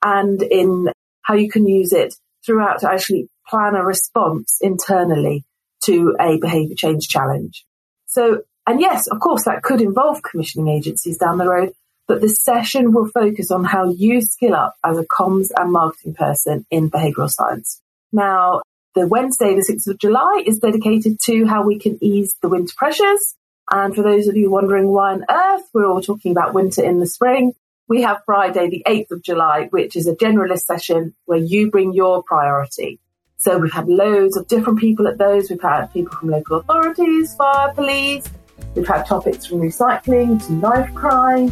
and 0.04 0.42
in 0.42 0.88
how 1.22 1.32
you 1.32 1.48
can 1.48 1.66
use 1.66 1.94
it 1.94 2.14
throughout 2.44 2.84
actually 2.84 3.30
plan 3.50 3.74
a 3.74 3.84
response 3.84 4.58
internally 4.60 5.44
to 5.84 6.16
a 6.20 6.38
behavior 6.38 6.76
change 6.76 7.08
challenge. 7.08 7.64
So, 8.06 8.42
and 8.66 8.80
yes, 8.80 9.08
of 9.08 9.20
course, 9.20 9.44
that 9.44 9.62
could 9.62 9.80
involve 9.80 10.22
commissioning 10.22 10.68
agencies 10.68 11.18
down 11.18 11.38
the 11.38 11.48
road, 11.48 11.72
but 12.06 12.20
the 12.20 12.28
session 12.28 12.92
will 12.92 13.08
focus 13.08 13.50
on 13.50 13.64
how 13.64 13.90
you 13.90 14.20
skill 14.20 14.54
up 14.54 14.74
as 14.84 14.98
a 14.98 15.04
comms 15.04 15.48
and 15.56 15.72
marketing 15.72 16.14
person 16.14 16.66
in 16.70 16.90
behavioral 16.90 17.30
science. 17.30 17.80
Now, 18.12 18.62
the 18.94 19.06
Wednesday, 19.06 19.54
the 19.54 19.66
6th 19.68 19.88
of 19.88 19.98
July, 19.98 20.42
is 20.44 20.58
dedicated 20.58 21.18
to 21.26 21.46
how 21.46 21.64
we 21.64 21.78
can 21.78 21.98
ease 22.02 22.34
the 22.42 22.48
winter 22.48 22.74
pressures. 22.76 23.36
And 23.70 23.94
for 23.94 24.02
those 24.02 24.26
of 24.26 24.36
you 24.36 24.50
wondering 24.50 24.88
why 24.88 25.12
on 25.12 25.24
earth 25.30 25.62
we're 25.72 25.86
all 25.86 26.02
talking 26.02 26.32
about 26.32 26.54
winter 26.54 26.82
in 26.82 26.98
the 26.98 27.06
spring, 27.06 27.52
we 27.88 28.02
have 28.02 28.22
Friday, 28.26 28.68
the 28.68 28.84
8th 28.86 29.12
of 29.12 29.22
July, 29.22 29.68
which 29.70 29.94
is 29.94 30.08
a 30.08 30.14
generalist 30.14 30.62
session 30.62 31.14
where 31.26 31.38
you 31.38 31.70
bring 31.70 31.92
your 31.92 32.22
priority. 32.22 32.98
So 33.42 33.56
we've 33.56 33.72
had 33.72 33.88
loads 33.88 34.36
of 34.36 34.46
different 34.48 34.78
people 34.78 35.08
at 35.08 35.16
those. 35.16 35.48
We've 35.48 35.62
had 35.62 35.86
people 35.94 36.14
from 36.14 36.28
local 36.28 36.58
authorities, 36.58 37.34
fire, 37.36 37.72
police. 37.72 38.28
We've 38.74 38.86
had 38.86 39.06
topics 39.06 39.46
from 39.46 39.60
recycling 39.60 40.46
to 40.46 40.52
knife 40.52 40.94
crime 40.94 41.50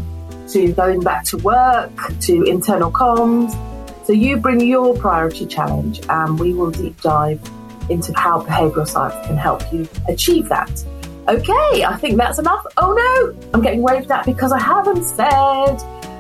to 0.49 0.71
going 0.75 1.01
back 1.01 1.25
to 1.25 1.39
work 1.39 1.91
to 2.21 2.43
internal 2.43 2.93
comms. 2.93 3.53
So 4.05 4.13
you 4.13 4.37
bring 4.37 4.61
your 4.61 4.99
priority 4.99 5.47
challenge 5.47 6.03
and 6.11 6.39
we 6.39 6.53
will 6.53 6.71
deep 6.71 7.01
dive 7.01 7.41
into 7.89 8.13
how 8.19 8.43
behavioural 8.43 8.87
science 8.87 9.27
can 9.27 9.39
help 9.39 9.63
you 9.73 9.89
achieve 10.09 10.51
that. 10.51 10.71
Okay, 11.27 11.85
I 11.85 11.97
think 11.97 12.19
that's 12.19 12.39
enough. 12.39 12.67
Oh 12.77 12.93
no, 12.93 13.49
I'm 13.55 13.63
getting 13.63 13.81
waved 13.81 14.11
at 14.11 14.27
because 14.27 14.53
I 14.53 14.61
haven't 14.61 15.05
said. 15.05 15.79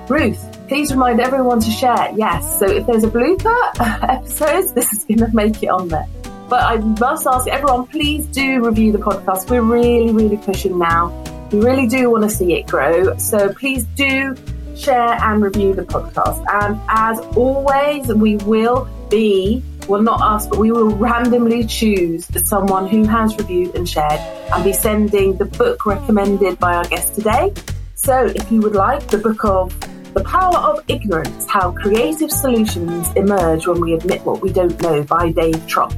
Ruth, 0.08 0.57
please 0.68 0.92
remind 0.92 1.20
everyone 1.20 1.60
to 1.60 1.70
share. 1.70 2.12
Yes, 2.14 2.58
so 2.58 2.66
if 2.66 2.86
there's 2.86 3.02
a 3.02 3.08
blooper 3.08 3.56
episode, 4.08 4.74
this 4.74 4.92
is 4.92 5.04
going 5.04 5.18
to 5.18 5.34
make 5.34 5.62
it 5.62 5.68
on 5.68 5.88
there. 5.88 6.06
But 6.48 6.62
I 6.62 6.76
must 6.76 7.26
ask 7.26 7.48
everyone, 7.48 7.86
please 7.86 8.26
do 8.26 8.64
review 8.64 8.92
the 8.92 8.98
podcast. 8.98 9.50
We're 9.50 9.62
really, 9.62 10.12
really 10.12 10.36
pushing 10.36 10.78
now. 10.78 11.24
We 11.50 11.60
really 11.60 11.86
do 11.86 12.10
want 12.10 12.24
to 12.24 12.30
see 12.30 12.54
it 12.54 12.66
grow. 12.66 13.16
So 13.16 13.52
please 13.54 13.84
do 13.96 14.36
share 14.76 15.12
and 15.22 15.42
review 15.42 15.74
the 15.74 15.82
podcast. 15.82 16.44
And 16.62 16.80
as 16.88 17.18
always, 17.36 18.08
we 18.08 18.36
will 18.36 18.88
be, 19.10 19.62
well, 19.88 20.02
not 20.02 20.20
us, 20.20 20.46
but 20.46 20.58
we 20.58 20.70
will 20.70 20.94
randomly 20.96 21.66
choose 21.66 22.26
someone 22.46 22.86
who 22.86 23.04
has 23.04 23.36
reviewed 23.36 23.74
and 23.74 23.88
shared 23.88 24.20
and 24.52 24.64
be 24.64 24.72
sending 24.72 25.36
the 25.36 25.46
book 25.46 25.86
recommended 25.86 26.58
by 26.58 26.74
our 26.74 26.84
guest 26.86 27.14
today. 27.14 27.52
So 27.94 28.26
if 28.26 28.50
you 28.52 28.60
would 28.60 28.74
like 28.74 29.08
the 29.08 29.18
book 29.18 29.44
of 29.44 29.74
The 30.18 30.24
Power 30.24 30.56
of 30.56 30.82
Ignorance 30.88 31.46
How 31.48 31.70
Creative 31.70 32.28
Solutions 32.28 33.08
Emerge 33.14 33.68
When 33.68 33.80
We 33.80 33.94
Admit 33.94 34.24
What 34.24 34.42
We 34.42 34.50
Don't 34.52 34.82
Know 34.82 35.04
by 35.04 35.30
Dave 35.30 35.64
Trott. 35.68 35.94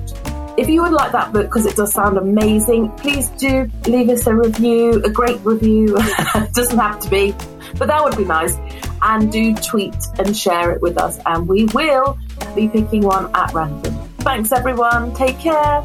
If 0.59 0.69
you 0.69 0.83
would 0.83 0.93
like 0.93 1.13
that 1.13 1.33
book, 1.33 1.47
because 1.47 1.65
it 1.65 1.75
does 1.75 1.95
sound 1.95 2.19
amazing, 2.19 2.91
please 2.99 3.29
do 3.31 3.67
leave 3.87 4.11
us 4.11 4.27
a 4.27 4.35
review, 4.35 5.03
a 5.05 5.09
great 5.09 5.41
review. 5.41 5.97
doesn't 6.53 6.79
have 6.79 7.01
to 7.01 7.09
be, 7.09 7.35
but 7.79 7.87
that 7.87 8.05
would 8.05 8.15
be 8.15 8.27
nice. 8.27 8.59
And 9.01 9.33
do 9.33 9.55
tweet 9.55 9.97
and 10.19 10.37
share 10.37 10.71
it 10.73 10.83
with 10.83 10.99
us, 10.99 11.19
and 11.25 11.49
we 11.49 11.65
will 11.73 12.19
be 12.55 12.69
picking 12.69 13.01
one 13.01 13.35
at 13.35 13.55
random. 13.55 13.95
Thanks, 14.19 14.53
everyone. 14.53 15.15
Take 15.15 15.39
care. 15.39 15.83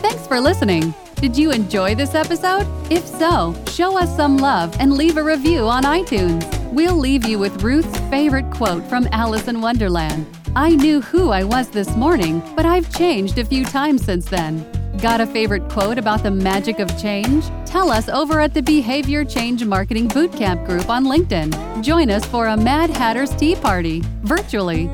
Thanks 0.00 0.26
for 0.26 0.40
listening. 0.40 0.92
Did 1.20 1.36
you 1.36 1.52
enjoy 1.52 1.94
this 1.94 2.16
episode? 2.16 2.66
If 2.90 3.06
so, 3.06 3.54
show 3.74 3.98
us 3.98 4.14
some 4.14 4.38
love 4.38 4.76
and 4.78 4.96
leave 4.96 5.16
a 5.16 5.22
review 5.22 5.66
on 5.66 5.82
iTunes. 5.82 6.44
We'll 6.72 6.94
leave 6.94 7.26
you 7.26 7.40
with 7.40 7.64
Ruth's 7.64 7.98
favorite 8.08 8.48
quote 8.52 8.84
from 8.84 9.08
Alice 9.10 9.48
in 9.48 9.60
Wonderland. 9.60 10.26
I 10.54 10.76
knew 10.76 11.00
who 11.00 11.30
I 11.30 11.42
was 11.42 11.68
this 11.70 11.96
morning, 11.96 12.40
but 12.54 12.64
I've 12.64 12.94
changed 12.96 13.38
a 13.38 13.44
few 13.44 13.64
times 13.64 14.04
since 14.04 14.26
then. 14.26 14.64
Got 14.98 15.20
a 15.20 15.26
favorite 15.26 15.68
quote 15.68 15.98
about 15.98 16.22
the 16.22 16.30
magic 16.30 16.78
of 16.78 16.96
change? 17.02 17.46
Tell 17.66 17.90
us 17.90 18.08
over 18.08 18.40
at 18.40 18.54
the 18.54 18.62
Behavior 18.62 19.24
Change 19.24 19.64
Marketing 19.64 20.06
Bootcamp 20.08 20.64
group 20.66 20.88
on 20.88 21.04
LinkedIn. 21.04 21.82
Join 21.82 22.10
us 22.10 22.24
for 22.24 22.46
a 22.46 22.56
Mad 22.56 22.90
Hatter's 22.90 23.34
Tea 23.34 23.56
Party 23.56 24.04
virtually 24.22 24.88